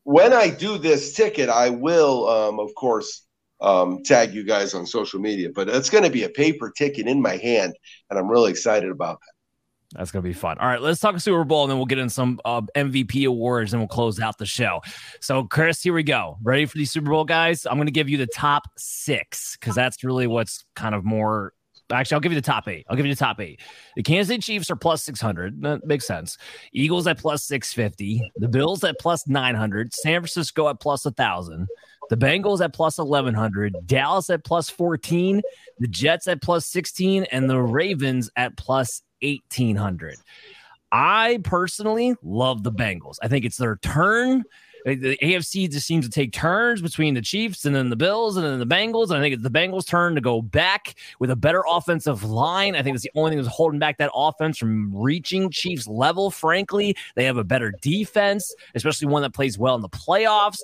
[0.03, 3.27] when I do this ticket, I will, um, of course,
[3.61, 5.49] um, tag you guys on social media.
[5.53, 7.73] But it's going to be a paper ticket in my hand,
[8.09, 9.33] and I'm really excited about that.
[9.95, 10.59] That's gonna be fun.
[10.59, 13.73] All right, let's talk Super Bowl, and then we'll get in some uh, MVP awards,
[13.73, 14.81] and we'll close out the show.
[15.19, 16.37] So, Chris, here we go.
[16.43, 17.65] Ready for the Super Bowl, guys?
[17.65, 21.53] I'm gonna give you the top six because that's really what's kind of more
[21.91, 22.85] Actually, I'll give you the top eight.
[22.87, 23.61] I'll give you the top eight.
[23.95, 25.61] The Kansas City Chiefs are plus 600.
[25.63, 26.37] That makes sense.
[26.71, 28.31] Eagles at plus 650.
[28.35, 29.93] The Bills at plus 900.
[29.93, 31.67] San Francisco at plus 1,000.
[32.09, 33.75] The Bengals at plus 1100.
[33.85, 35.41] Dallas at plus 14.
[35.79, 37.25] The Jets at plus 16.
[37.31, 40.15] And the Ravens at plus 1800.
[40.91, 43.17] I personally love the Bengals.
[43.21, 44.43] I think it's their turn
[44.85, 48.45] the AFC just seems to take turns between the Chiefs and then the Bills and
[48.45, 49.09] then the Bengals.
[49.09, 52.75] And I think it's the Bengals' turn to go back with a better offensive line.
[52.75, 56.31] I think it's the only thing that's holding back that offense from reaching Chiefs level.
[56.31, 60.59] Frankly, they have a better defense, especially one that plays well in the playoffs.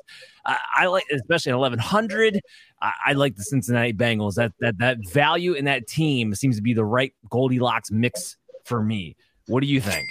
[0.45, 2.41] I, I like, especially at 1100.
[2.81, 4.35] I, I like the Cincinnati Bengals.
[4.35, 8.81] That that that value in that team seems to be the right Goldilocks mix for
[8.81, 9.15] me.
[9.47, 10.07] What do you think?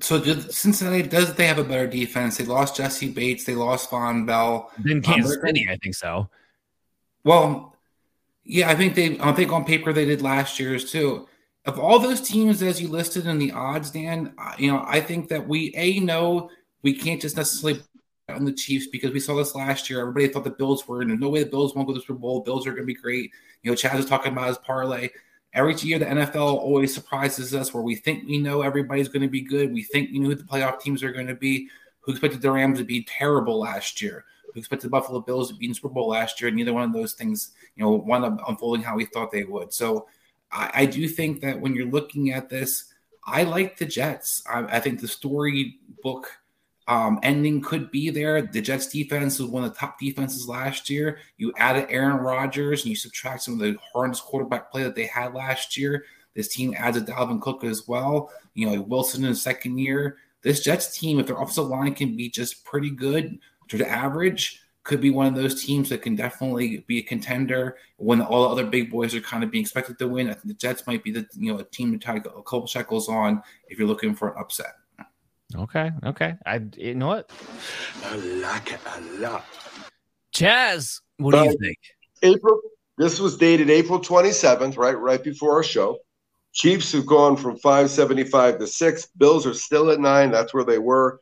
[0.00, 2.36] So did Cincinnati does they have a better defense?
[2.36, 4.70] They lost Jessie Bates, they lost Vonn Bell.
[4.78, 6.28] Then Kansas um, City, I think so.
[7.24, 7.76] Well,
[8.44, 9.18] yeah, I think they.
[9.20, 11.28] I think on paper they did last year's too.
[11.66, 15.28] Of all those teams as you listed in the odds, Dan, you know, I think
[15.28, 16.50] that we a know
[16.82, 17.80] we can't just necessarily
[18.28, 20.00] on the Chiefs because we saw this last year.
[20.00, 22.18] Everybody thought the Bills were, and no way the Bills won't go to the Super
[22.18, 22.40] Bowl.
[22.40, 23.30] Bills are going to be great.
[23.62, 25.10] You know, Chas was talking about his parlay.
[25.52, 29.28] Every year, the NFL always surprises us where we think we know everybody's going to
[29.28, 29.72] be good.
[29.72, 31.68] We think we know who the playoff teams are going to be.
[32.00, 34.24] Who expected the Rams to be terrible last year?
[34.52, 36.48] Who expected the Buffalo Bills to be in Super Bowl last year?
[36.48, 39.44] And Neither one of those things, you know, wound up unfolding how we thought they
[39.44, 39.72] would.
[39.72, 40.06] So
[40.52, 42.92] I, I do think that when you're looking at this,
[43.24, 44.42] I like the Jets.
[44.48, 46.30] I, I think the storybook
[46.90, 48.42] um, ending could be there.
[48.42, 51.18] The Jets defense was one of the top defenses last year.
[51.38, 55.06] You added Aaron Rodgers and you subtract some of the horrendous quarterback play that they
[55.06, 56.04] had last year.
[56.34, 58.32] This team adds a Dalvin Cook as well.
[58.54, 60.16] You know, Wilson in the second year.
[60.42, 63.38] This Jets team, if their offensive line can be just pretty good
[63.68, 68.20] to average, could be one of those teams that can definitely be a contender when
[68.20, 70.28] all the other big boys are kind of being expected to win.
[70.28, 72.66] I think the Jets might be the you know a team to tie a couple
[72.66, 74.79] shekels on if you're looking for an upset.
[75.54, 75.90] Okay.
[76.04, 76.34] Okay.
[76.46, 77.30] I you know what?
[78.04, 79.44] I like it a lot.
[80.32, 81.78] Chas, what do you think?
[82.22, 82.60] April.
[82.98, 84.98] This was dated April 27th, right?
[84.98, 85.98] Right before our show.
[86.52, 89.06] Chiefs have gone from 575 to 6.
[89.16, 90.30] Bills are still at 9.
[90.30, 91.20] That's where they were.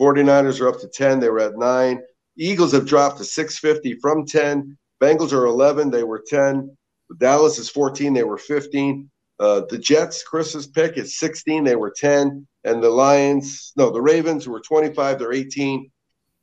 [0.00, 1.20] 49ers are up to 10.
[1.20, 2.02] They were at 9.
[2.36, 4.76] Eagles have dropped to 650 from 10.
[5.00, 5.90] Bengals are 11.
[5.90, 6.76] They were 10.
[7.18, 8.12] Dallas is 14.
[8.12, 9.10] They were 15.
[9.38, 11.64] Uh, the Jets, Chris's pick is 16.
[11.64, 15.90] They were 10 and the Lions, no, the Ravens who were 25, they're 18.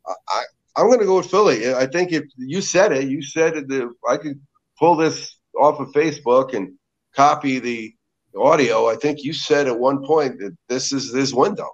[0.07, 0.43] I,
[0.78, 1.74] am going to go with Philly.
[1.74, 3.68] I think if you said it, you said it.
[3.68, 4.39] The, I could
[4.80, 6.74] pull this off of Facebook and
[7.15, 7.93] copy the
[8.38, 8.88] audio.
[8.88, 11.70] I think you said at one point that this is this window.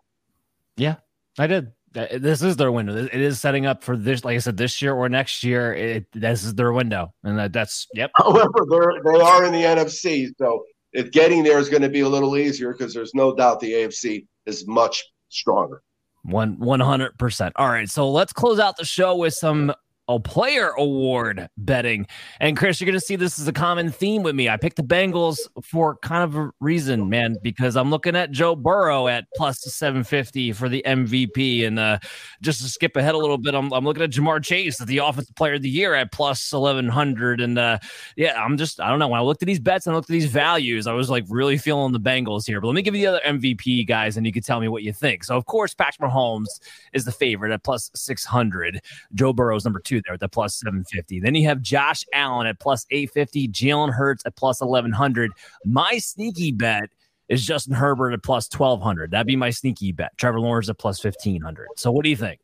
[0.78, 0.96] Yeah,
[1.38, 1.72] I did.
[1.94, 2.96] This is their window.
[2.96, 5.76] It is setting up for this, like I said, this year or next year.
[5.76, 8.10] It, this is their window, and that, that's yep.
[8.18, 12.00] However, they're they are in the NFC, so if getting there is going to be
[12.00, 15.82] a little easier because there's no doubt the AFC is much stronger.
[16.24, 17.54] One one hundred percent.
[17.58, 19.74] All right, so let's close out the show with some
[20.08, 22.06] a player award betting.
[22.40, 24.50] And Chris, you're going to see this is a common theme with me.
[24.50, 28.56] I picked the Bengals for kind of a reason, man, because I'm looking at Joe
[28.56, 31.66] Burrow at plus 750 for the MVP.
[31.66, 32.00] And uh,
[32.42, 34.98] just to skip ahead a little bit, I'm, I'm looking at Ja'Marr Chase, at the
[34.98, 37.40] offensive player of the year at plus 1100.
[37.40, 37.80] And uh,
[38.18, 39.08] yeah, I'm just, I don't know.
[39.08, 41.58] When I looked at these bets and looked at these values, I was like really
[41.58, 42.60] feeling the Bengals here.
[42.60, 44.84] But let me give you the other MVP guys and you can tell me what
[44.84, 45.24] you think.
[45.24, 46.60] So, of course, Patrick Mahomes
[46.92, 48.82] is the favorite at plus 600.
[49.14, 51.20] Joe Burrow's number two two there at the plus 750.
[51.20, 55.32] Then you have Josh Allen at plus 850, Jalen Hurts at plus 1100.
[55.66, 56.90] My sneaky bet
[57.30, 59.12] is Justin Herbert at plus 1200.
[59.12, 60.18] That'd be my sneaky bet.
[60.18, 61.68] Trevor Lawrence at plus 1500.
[61.78, 62.40] So what do you think?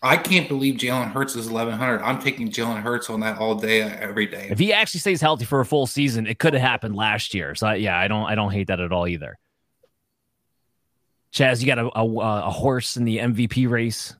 [0.00, 2.02] I can't believe Jalen Hurts is 1100.
[2.02, 4.46] I'm taking Jalen Hurts on that all day, every day.
[4.48, 7.56] If he actually stays healthy for a full season, it could have happened last year.
[7.56, 9.38] So yeah, I don't, I don't hate that at all either.
[11.32, 14.14] Chas, you got a, a, a horse in the MVP race?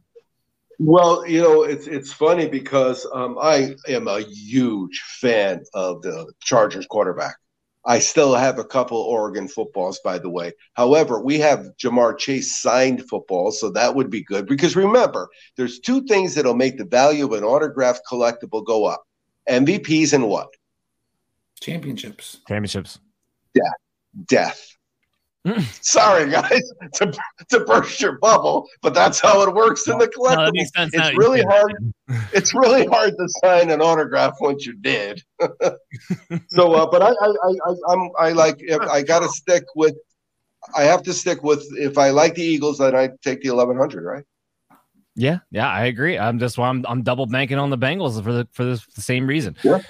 [0.78, 6.32] Well, you know, it's it's funny because um, I am a huge fan of the
[6.40, 7.36] Chargers quarterback.
[7.84, 10.52] I still have a couple Oregon footballs, by the way.
[10.74, 14.46] However, we have Ja'Marr Chase signed footballs, so that would be good.
[14.46, 19.04] Because remember, there's two things that'll make the value of an autographed collectible go up:
[19.48, 20.48] MVPs and what?
[21.60, 22.40] Championships.
[22.46, 23.00] Championships.
[23.52, 24.26] Death.
[24.26, 24.77] Death.
[25.80, 27.12] Sorry, guys, to,
[27.48, 30.52] to burst your bubble, but that's how it works in the collectible.
[30.54, 31.94] No, it's really hard.
[32.32, 35.22] It's really hard to sign an autograph once you did.
[36.48, 38.60] so, uh, but I, I, I, I'm, I like.
[38.90, 39.94] I got to stick with.
[40.76, 41.64] I have to stick with.
[41.72, 44.04] If I like the Eagles, then I take the 1100.
[44.04, 44.24] Right.
[45.14, 46.16] Yeah, yeah, I agree.
[46.16, 49.02] I'm just why I'm I'm double banking on the Bengals for the for this, the
[49.02, 49.56] same reason.
[49.62, 49.80] Yeah.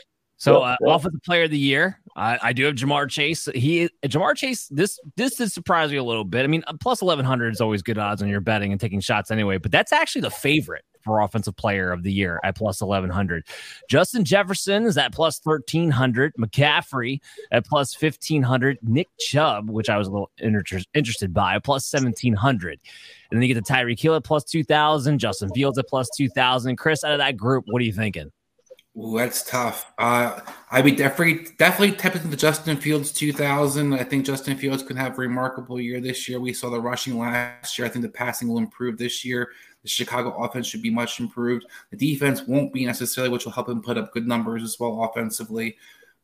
[0.41, 0.95] So, Yeah, uh, yeah.
[0.95, 3.49] offensive player of the year, I, I do have Ja'Marr Chase.
[3.55, 4.69] He Ja'Marr Chase.
[4.69, 6.45] This this did surprise me a little bit.
[6.45, 9.31] I mean, plus eleven hundred is always good odds when you're betting and taking shots
[9.33, 9.59] anyway.
[9.59, 13.47] But that's actually the favorite for offensive player of the year at plus eleven hundred.
[13.89, 16.33] Justin Jefferson is at plus thirteen hundred.
[16.39, 17.21] McCaffrey
[17.51, 18.79] at plus fifteen hundred.
[18.83, 22.79] Nick Chubb, which I was a little inter- interested by, plus seventeen hundred.
[23.31, 25.19] And then you get the Tyreek Hill at plus two thousand.
[25.19, 26.77] Justin Fields at plus two thousand.
[26.77, 28.31] Chris, out of that group, what are you thinking?
[28.99, 29.93] Ooh, that's tough.
[29.97, 30.41] Uh,
[30.73, 33.95] I'd be definitely definitely tempted to Justin Fields 2000.
[33.95, 36.41] I think Justin Fields could have a remarkable year this year.
[36.41, 37.87] We saw the rushing last year.
[37.87, 39.51] I think the passing will improve this year.
[39.83, 41.67] The Chicago offense should be much improved.
[41.93, 45.05] The defense won't be necessarily, which will help him put up good numbers as well
[45.05, 45.77] offensively.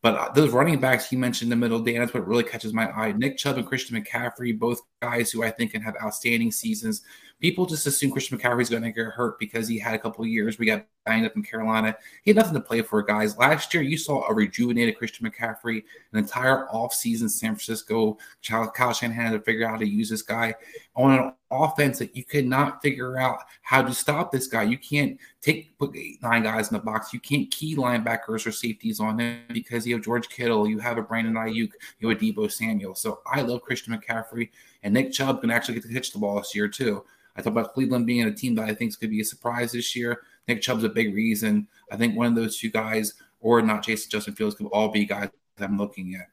[0.02, 2.74] But uh, those running backs he mentioned in the middle, Dan, that's what really catches
[2.74, 3.12] my eye.
[3.12, 7.02] Nick Chubb and Christian McCaffrey, both guys who I think can have outstanding seasons.
[7.44, 10.58] People just assume Christian McCaffrey's going to get hurt because he had a couple years.
[10.58, 11.94] We got banged up in Carolina.
[12.22, 13.36] He had nothing to play for, guys.
[13.36, 15.84] Last year, you saw a rejuvenated Christian McCaffrey,
[16.14, 18.16] an entire offseason San Francisco.
[18.42, 20.54] Kyle Kyle Shanahan had to figure out how to use this guy
[20.96, 24.62] on an offense that you could not figure out how to stop this guy.
[24.62, 27.12] You can't take put eight, nine guys in the box.
[27.12, 30.96] You can't key linebackers or safeties on him because you have George Kittle, you have
[30.96, 32.94] a Brandon Aiyuk, you have a Deebo Samuel.
[32.94, 34.48] So I love Christian McCaffrey,
[34.82, 37.04] and Nick Chubb can actually get to catch the ball this year too.
[37.36, 39.24] I talk about Cleveland being a team that I think is going to be a
[39.24, 40.22] surprise this year.
[40.46, 41.66] Nick Chubb's a big reason.
[41.90, 45.04] I think one of those two guys, or not Jason Justin Fields, could all be
[45.04, 45.28] guys
[45.58, 46.28] I'm looking at.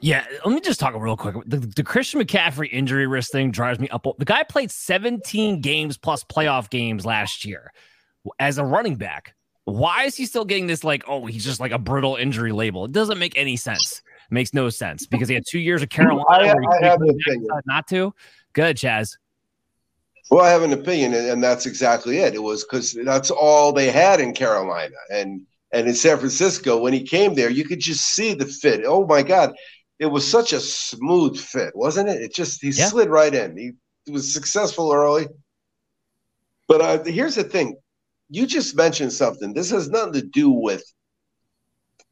[0.00, 1.34] Yeah, let me just talk real quick.
[1.46, 4.06] The, the Christian McCaffrey injury risk thing drives me up.
[4.18, 7.72] The guy played 17 games plus playoff games last year
[8.38, 9.34] as a running back.
[9.64, 12.84] Why is he still getting this like, oh, he's just like a brittle injury label?
[12.84, 14.02] It doesn't make any sense.
[14.30, 16.24] It makes no sense because he had two years of Carolina.
[16.28, 16.58] I- I have
[16.98, 17.48] couldn't an opinion.
[17.64, 18.12] not to.
[18.54, 19.16] Good, Chas.
[20.30, 22.34] Well, I have an opinion, and that's exactly it.
[22.34, 25.42] It was because that's all they had in Carolina, and
[25.72, 26.78] and in San Francisco.
[26.80, 28.84] When he came there, you could just see the fit.
[28.86, 29.54] Oh my God,
[29.98, 32.22] it was such a smooth fit, wasn't it?
[32.22, 32.86] It just he Yeah.
[32.86, 33.56] slid right in.
[33.56, 35.26] He was successful early.
[36.68, 37.76] But uh, here's the thing:
[38.30, 39.52] you just mentioned something.
[39.52, 40.84] This has nothing to do with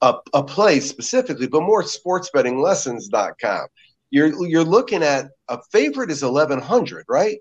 [0.03, 3.66] a, a play specifically, but more sportsbettinglessons.com.
[4.12, 7.38] You're you're looking at a favorite is eleven hundred, right?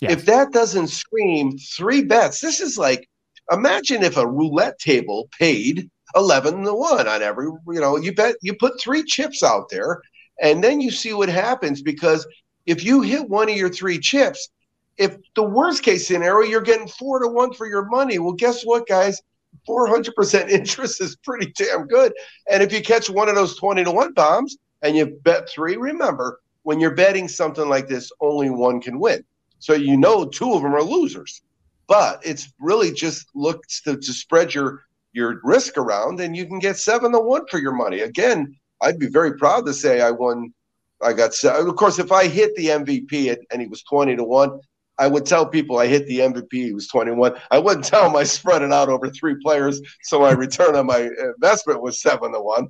[0.00, 0.12] Yes.
[0.12, 3.08] If that doesn't scream three bets, this is like
[3.52, 8.34] imagine if a roulette table paid 11 to 1 on every, you know, you bet
[8.42, 10.00] you put three chips out there
[10.40, 12.26] and then you see what happens because
[12.66, 14.48] if you hit one of your three chips,
[14.96, 18.18] if the worst case scenario, you're getting four to one for your money.
[18.18, 19.20] Well, guess what, guys?
[19.68, 22.12] 400% interest is pretty damn good.
[22.50, 25.76] And if you catch one of those 20 to 1 bombs and you bet three,
[25.76, 29.24] remember, when you're betting something like this, only one can win.
[29.58, 31.42] So you know two of them are losers.
[31.86, 36.58] But it's really just looks to, to spread your your risk around and you can
[36.58, 38.00] get seven to one for your money.
[38.00, 40.52] Again, I'd be very proud to say I won
[41.02, 41.68] I got seven.
[41.68, 44.60] Of course, if I hit the MVP and- and he was 20 to 1,
[44.98, 47.34] I would tell people I hit the MVP, he was 21.
[47.50, 50.86] I wouldn't tell them I spread it out over three players, so my return on
[50.86, 52.68] my investment was 7 to 1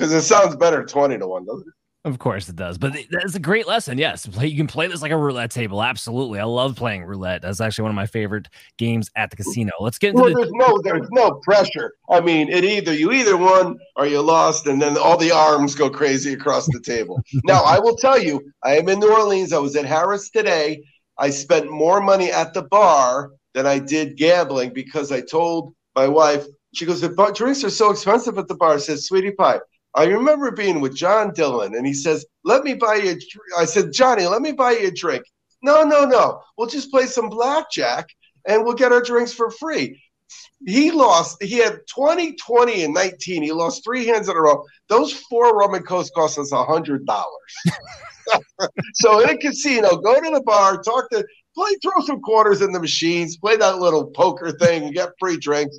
[0.00, 1.74] because it sounds better 20 to 1, doesn't it?
[2.02, 3.98] Of course it does, but that's a great lesson.
[3.98, 5.82] Yes, you can play this like a roulette table.
[5.82, 7.42] Absolutely, I love playing roulette.
[7.42, 8.48] That's actually one of my favorite
[8.78, 9.72] games at the casino.
[9.80, 11.92] Let's get into Well, the there's no there's no pressure.
[12.08, 15.74] I mean, it either you either won or you lost, and then all the arms
[15.74, 17.22] go crazy across the table.
[17.44, 19.52] now, I will tell you, I am in New Orleans.
[19.52, 20.82] I was at Harrah's today.
[21.18, 26.08] I spent more money at the bar than I did gambling because I told my
[26.08, 26.46] wife.
[26.72, 29.60] She goes, "The bar- drinks are so expensive at the bar." I said, "Sweetie pie."
[29.94, 33.58] I remember being with John Dillon, and he says, "Let me buy you." A dr-"
[33.58, 35.24] I said, "Johnny, let me buy you a drink."
[35.62, 36.40] No, no, no.
[36.56, 38.06] We'll just play some blackjack,
[38.46, 40.00] and we'll get our drinks for free
[40.66, 44.64] he lost he had 20 20 and 19 he lost three hands in a row
[44.88, 47.56] those four rum and coast cost us a hundred dollars
[48.94, 51.24] so in a casino go to the bar talk to
[51.54, 55.78] play throw some quarters in the machines play that little poker thing get free drinks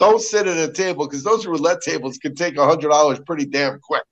[0.00, 3.44] don't sit at a table because those roulette tables can take a hundred dollars pretty
[3.46, 4.02] damn quick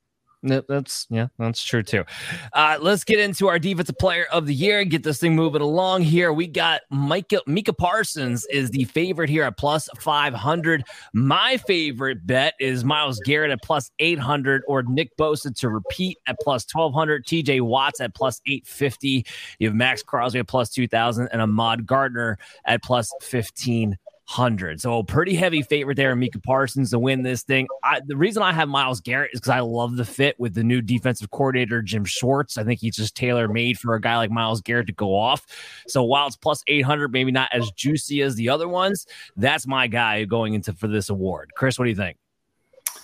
[0.43, 2.05] that's yeah, that's true too.
[2.53, 5.63] Uh, let's get into our defensive player of the year and get this thing moving
[5.63, 6.33] along here.
[6.33, 10.85] We got Micah Mika Parsons is the favorite here at plus five hundred.
[11.13, 16.19] My favorite bet is Myles Garrett at plus eight hundred, or Nick Bosa to repeat
[16.27, 17.27] at plus twelve hundred.
[17.27, 17.61] T.J.
[17.61, 19.27] Watts at plus eight fifty.
[19.59, 24.79] You have Maxx Crosby at plus two thousand, and Ahmad Gardner at plus fifteen hundred.
[24.79, 27.67] So a pretty heavy favorite there in Micah Parsons to win this thing.
[27.83, 30.63] I, the reason I have Myles Garrett is because I love the fit with the
[30.63, 32.59] new defensive coordinator Jim Schwartz.
[32.59, 35.47] I think he's just tailor made for a guy like Myles Garrett to go off.
[35.89, 39.07] So while it's plus eight hundred, maybe not as juicy as the other ones,
[39.37, 41.53] that's my guy going into for this award.
[41.57, 42.19] Chris, what do you think?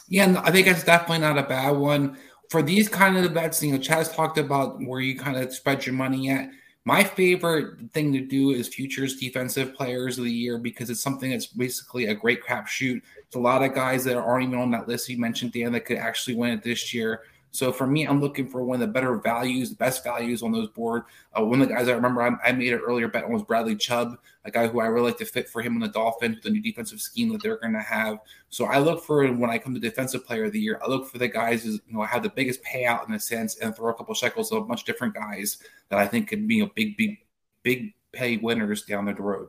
[0.06, 2.18] Yeah, I think it's definitely not a bad one
[2.50, 3.62] for these kind of bets.
[3.62, 6.50] You know, Chas talked about where you kind of spread your money at
[6.85, 11.30] my favorite thing to do is futures defensive players of the year because it's something
[11.30, 13.01] that's basically a great crapshoot.
[13.18, 15.87] It's a lot of guys that aren't even on that list you mentioned, Dan, that
[15.87, 17.22] could actually win it this year.
[17.55, 20.50] So for me, I'm looking for one of the better values, the best values on
[20.50, 21.05] those board.
[21.38, 23.44] Uh, one of the guys I remember I, I made an earlier bet on was
[23.44, 26.38] Bradley Chubb, a guy who I really like to fit for him in the Dolphins,
[26.42, 28.18] the new defensive scheme that they're going to have.
[28.48, 31.09] So I look for when I come to defensive player of the year, I look
[31.09, 33.90] for the guys who you know have the biggest payout in a sense and throw
[33.90, 35.59] a couple shekels of a bunch of different guys
[35.90, 37.18] that I think could be a big, big,
[37.62, 39.46] big pay winners down the road.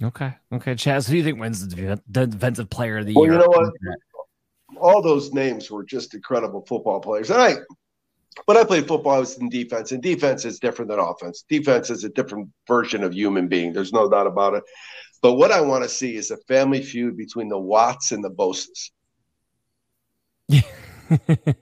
[0.00, 0.32] Okay.
[0.52, 0.76] Okay.
[0.76, 3.32] Chas, who do you think wins the defensive player of the well, year?
[3.32, 3.72] You know what?
[4.78, 7.30] All those names were just incredible football players.
[7.30, 7.54] And I,
[8.46, 11.44] when I played football, I was in defense, and defense is different than offense.
[11.48, 13.72] Defense is a different version of human being.
[13.72, 14.64] There's no doubt about it.
[15.22, 18.30] But what I want to see is a family feud between the Watts and the
[18.30, 18.90] Bosas.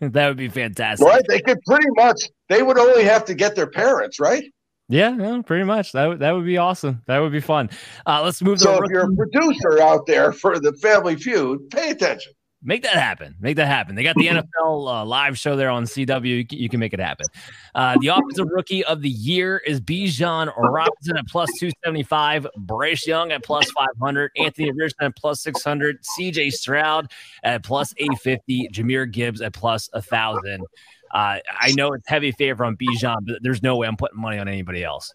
[0.01, 1.07] that would be fantastic.
[1.07, 1.23] Right?
[1.29, 2.21] They could pretty much.
[2.49, 4.45] They would only have to get their parents, right?
[4.89, 5.93] Yeah, yeah, pretty much.
[5.93, 7.03] That would that would be awesome.
[7.07, 7.71] That would be fun.
[8.05, 8.61] Uh, let's move.
[8.61, 12.33] So if you're a producer out there for the Family Feud, pay attention
[12.63, 13.35] make that happen.
[13.41, 13.95] Make that happen.
[13.95, 16.27] They got the NFL uh, live show there on CW.
[16.27, 17.27] You can, you can make it happen.
[17.75, 23.33] Uh, the offensive rookie of the year is Bijan Robinson at plus 275, Bryce Young
[23.33, 27.11] at plus 500, Anthony Richardson at plus 600, CJ Stroud
[27.43, 30.63] at plus 850, Jahmyr Gibbs at plus 1,000.
[31.13, 34.39] Uh, I know it's heavy favor on Bijan, but there's no way I'm putting money
[34.39, 35.13] on anybody else.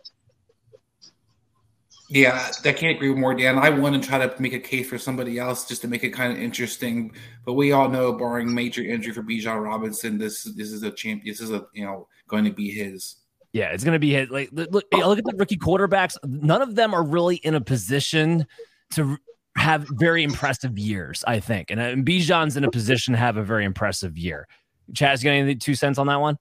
[2.10, 3.58] Yeah, I can't agree more, Dan.
[3.58, 6.12] I want to try to make a case for somebody else just to make it
[6.12, 7.12] kind of interesting.
[7.46, 11.24] But we all know, barring major injury for Bijan Robinson, this this is a champ.
[11.26, 13.18] This is a you know going to be his.
[13.52, 14.30] Yeah, it's going to be his.
[14.30, 16.16] Like look, look at the rookie quarterbacks.
[16.26, 18.48] None of them are really in a position
[18.92, 19.18] to
[19.58, 21.26] have very impressive years.
[21.28, 24.48] I think, and, and Bijan's in a position to have a very impressive year.
[24.94, 26.38] Chas, got any two cents on that one?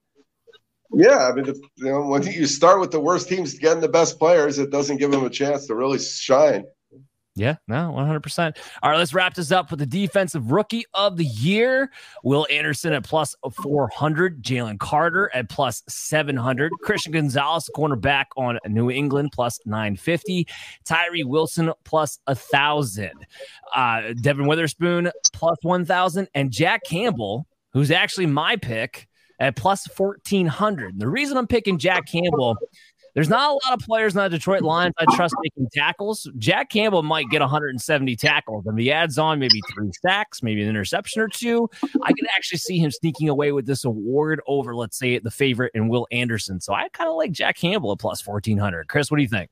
[0.93, 3.89] Yeah, I mean, the, you know, when you start with the worst teams getting the
[3.89, 6.65] best players, it doesn't give them a chance to really shine.
[7.37, 8.57] Yeah, no, 100%.
[8.81, 11.91] All right, let's wrap this up with the defensive rookie of the year.
[12.23, 18.89] Will Anderson at plus 400, Jalen Carter at plus 700, Christian Gonzalez, cornerback on New
[18.89, 20.47] England, plus 950,
[20.83, 23.11] Tyree Wilson, plus 1,000,
[23.75, 29.07] uh, Devon Witherspoon, plus 1,000, and Jack Campbell, who's actually my pick
[29.39, 30.99] at plus 1400.
[30.99, 32.57] The reason I'm picking Jack Campbell,
[33.13, 36.29] there's not a lot of players in the Detroit Lions I trust making tackles.
[36.37, 38.65] Jack Campbell might get 170 tackles.
[38.67, 41.69] And he adds on maybe three sacks, maybe an interception or two.
[42.03, 45.71] I could actually see him sneaking away with this award over, let's say, the favorite
[45.73, 46.61] in Will Anderson.
[46.61, 48.87] So I kind of like Jack Campbell at plus 1400.
[48.87, 49.49] Chris, what do you think?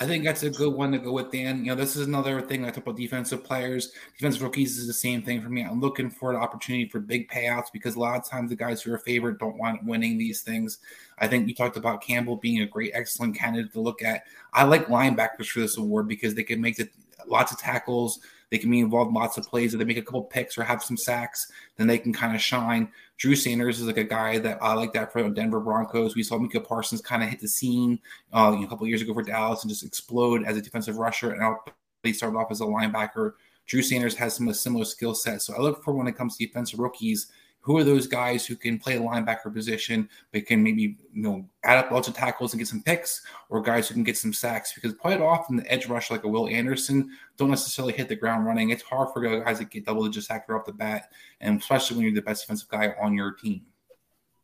[0.00, 1.64] I think that's a good one to go with, Dan.
[1.64, 3.92] You know, this is another thing I talk about defensive players.
[4.18, 5.62] Defensive rookies is the same thing for me.
[5.62, 8.82] I'm looking for an opportunity for big payouts because a lot of times the guys
[8.82, 10.78] who are favored don't want winning these things.
[11.18, 14.24] I think you talked about Campbell being a great, excellent candidate to look at.
[14.52, 16.88] I like linebackers for this award because they can make the,
[17.26, 18.20] lots of tackles.
[18.52, 19.72] They can be involved in lots of plays.
[19.72, 22.42] If they make a couple picks or have some sacks, then they can kind of
[22.42, 22.92] shine.
[23.16, 26.14] Drew Sanders is like a guy that I like that for Denver Broncos.
[26.14, 27.98] We saw Micah Parsons kind of hit the scene
[28.30, 31.30] uh, a couple years ago for Dallas and just explode as a defensive rusher.
[31.30, 31.60] And now
[32.02, 33.32] they started off as a linebacker.
[33.66, 35.40] Drew Sanders has some similar skill set.
[35.40, 37.32] So I look for when it comes to defensive rookies–
[37.62, 41.48] who are those guys who can play the linebacker position but can maybe you know
[41.62, 44.32] add up lots of tackles and get some picks, or guys who can get some
[44.32, 44.72] sacks?
[44.74, 48.44] Because quite often the edge rush like a Will Anderson don't necessarily hit the ground
[48.44, 48.70] running.
[48.70, 52.04] It's hard for guys that get double digit sack off the bat, and especially when
[52.04, 53.62] you're the best defensive guy on your team.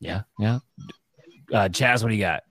[0.01, 0.61] Yeah, yeah.
[1.53, 2.45] Uh, Chas, what do you got?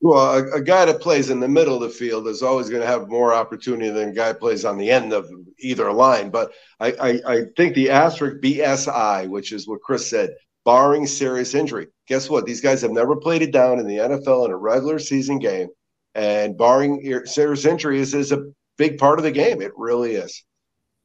[0.00, 2.82] Well, a, a, guy that plays in the middle of the field is always going
[2.82, 5.28] to have more opportunity than a guy plays on the end of
[5.58, 6.30] either line.
[6.30, 10.30] But I, I, I think the asterisk BSI, which is what Chris said,
[10.64, 11.88] barring serious injury.
[12.06, 12.46] Guess what?
[12.46, 15.68] These guys have never played it down in the NFL in a regular season game.
[16.14, 19.60] And barring serious injury is, is a big part of the game.
[19.60, 20.44] It really is.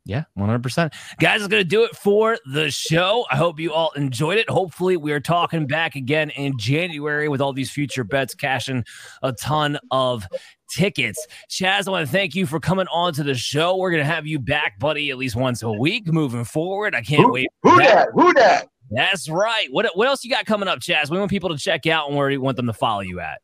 [0.05, 0.93] Yeah, 100%.
[1.19, 3.25] Guys, it's going to do it for the show.
[3.31, 4.49] I hope you all enjoyed it.
[4.49, 8.83] Hopefully, we are talking back again in January with all these future bets, cashing
[9.21, 10.27] a ton of
[10.69, 11.25] tickets.
[11.47, 13.77] Chas, I want to thank you for coming on to the show.
[13.77, 16.95] We're going to have you back, buddy, at least once a week moving forward.
[16.95, 17.47] I can't who, wait.
[17.61, 18.09] Who that?
[18.13, 18.67] Who that?
[18.91, 19.67] That's right.
[19.71, 21.09] What, what else you got coming up, Chas?
[21.09, 23.39] We want people to check out and where you want them to follow you at.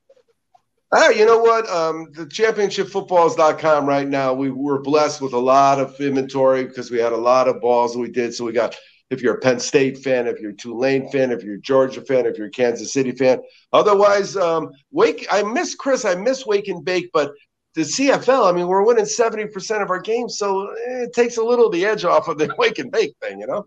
[0.91, 1.69] Ah, you know what?
[1.69, 6.97] Um, the championshipfootballs.com right now, we were blessed with a lot of inventory because we
[6.97, 8.33] had a lot of balls we did.
[8.33, 8.75] So we got
[9.09, 12.01] if you're a Penn State fan, if you're a Tulane fan, if you're a Georgia
[12.01, 13.39] fan, if you're a Kansas City fan.
[13.73, 17.33] Otherwise, um, Wake, I miss Chris, I miss Wake and Bake, but
[17.73, 21.67] the CFL, I mean, we're winning 70% of our games, so it takes a little
[21.67, 23.65] of the edge off of the Wake and Bake thing, you know?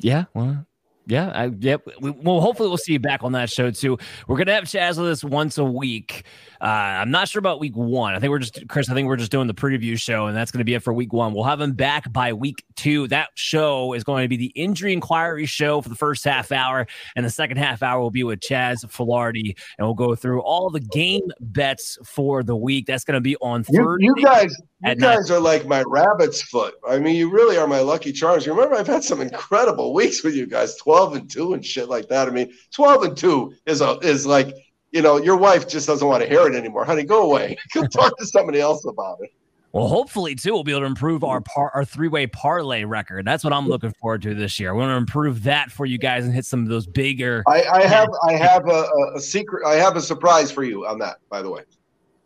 [0.00, 0.66] Yeah, well,
[1.08, 1.86] yeah, I, yep.
[2.00, 3.96] We, well, hopefully we'll see you back on that show too.
[4.26, 6.24] We're gonna have Chas with us once a week.
[6.60, 8.14] Uh, I'm not sure about week one.
[8.14, 8.90] I think we're just Chris.
[8.90, 11.14] I think we're just doing the preview show, and that's gonna be it for week
[11.14, 11.32] one.
[11.32, 13.08] We'll have him back by week two.
[13.08, 16.86] That show is going to be the injury inquiry show for the first half hour,
[17.16, 20.68] and the second half hour will be with Chas Filardi, and we'll go through all
[20.68, 22.84] the game bets for the week.
[22.84, 24.04] That's gonna be on Thursday.
[24.04, 24.54] You, you guys,
[24.84, 26.74] you guys are like my rabbit's foot.
[26.88, 28.46] I mean, you really are my lucky charms.
[28.46, 31.88] You remember, I've had some incredible weeks with you guys, twelve and two and shit
[31.88, 32.28] like that.
[32.28, 34.54] I mean, twelve and two is a is like
[34.92, 36.84] you know, your wife just doesn't want to hear it anymore.
[36.84, 37.56] Honey, go away.
[37.74, 39.30] Go talk to somebody else about it.
[39.72, 43.26] Well, hopefully too, we'll be able to improve our par- our three way parlay record.
[43.26, 44.72] That's what I'm looking forward to this year.
[44.74, 47.42] We want to improve that for you guys and hit some of those bigger.
[47.46, 49.66] I, I have I have a, a secret.
[49.66, 51.18] I have a surprise for you on that.
[51.28, 51.64] By the way.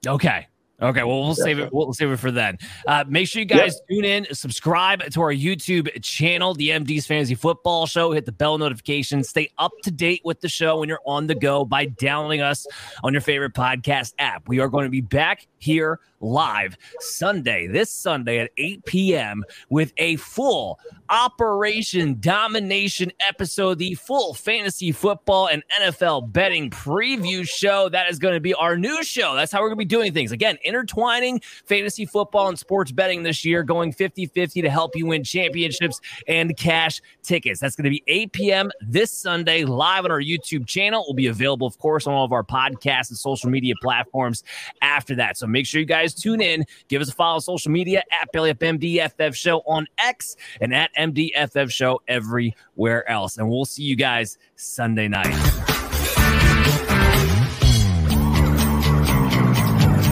[0.06, 0.46] Okay.
[0.82, 1.72] Okay, well, we'll save it.
[1.72, 2.58] We'll save it for then.
[2.86, 3.88] Uh, make sure you guys yep.
[3.88, 8.10] tune in, subscribe to our YouTube channel, the MD's Fantasy Football Show.
[8.10, 9.22] Hit the bell notification.
[9.22, 12.66] Stay up to date with the show when you're on the go by downloading us
[13.04, 14.48] on your favorite podcast app.
[14.48, 19.44] We are going to be back here live Sunday, this Sunday at 8 p.m.
[19.68, 27.90] with a full Operation Domination episode, the full fantasy football and NFL betting preview show.
[27.90, 29.34] That is going to be our new show.
[29.34, 30.32] That's how we're going to be doing things.
[30.32, 35.06] Again, intertwining fantasy football and sports betting this year, going 50 50 to help you
[35.06, 37.60] win championships and cash tickets.
[37.60, 38.70] That's going to be 8 p.m.
[38.80, 41.04] this Sunday live on our YouTube channel.
[41.06, 44.44] Will be available, of course, on all of our podcasts and social media platforms
[44.80, 45.36] after that.
[45.36, 46.64] So make sure you guys tune in.
[46.88, 50.74] Give us a follow on social media at Belly Up MDFF Show on X and
[50.74, 53.38] at MDFF Show everywhere else.
[53.38, 55.61] And we'll see you guys Sunday night.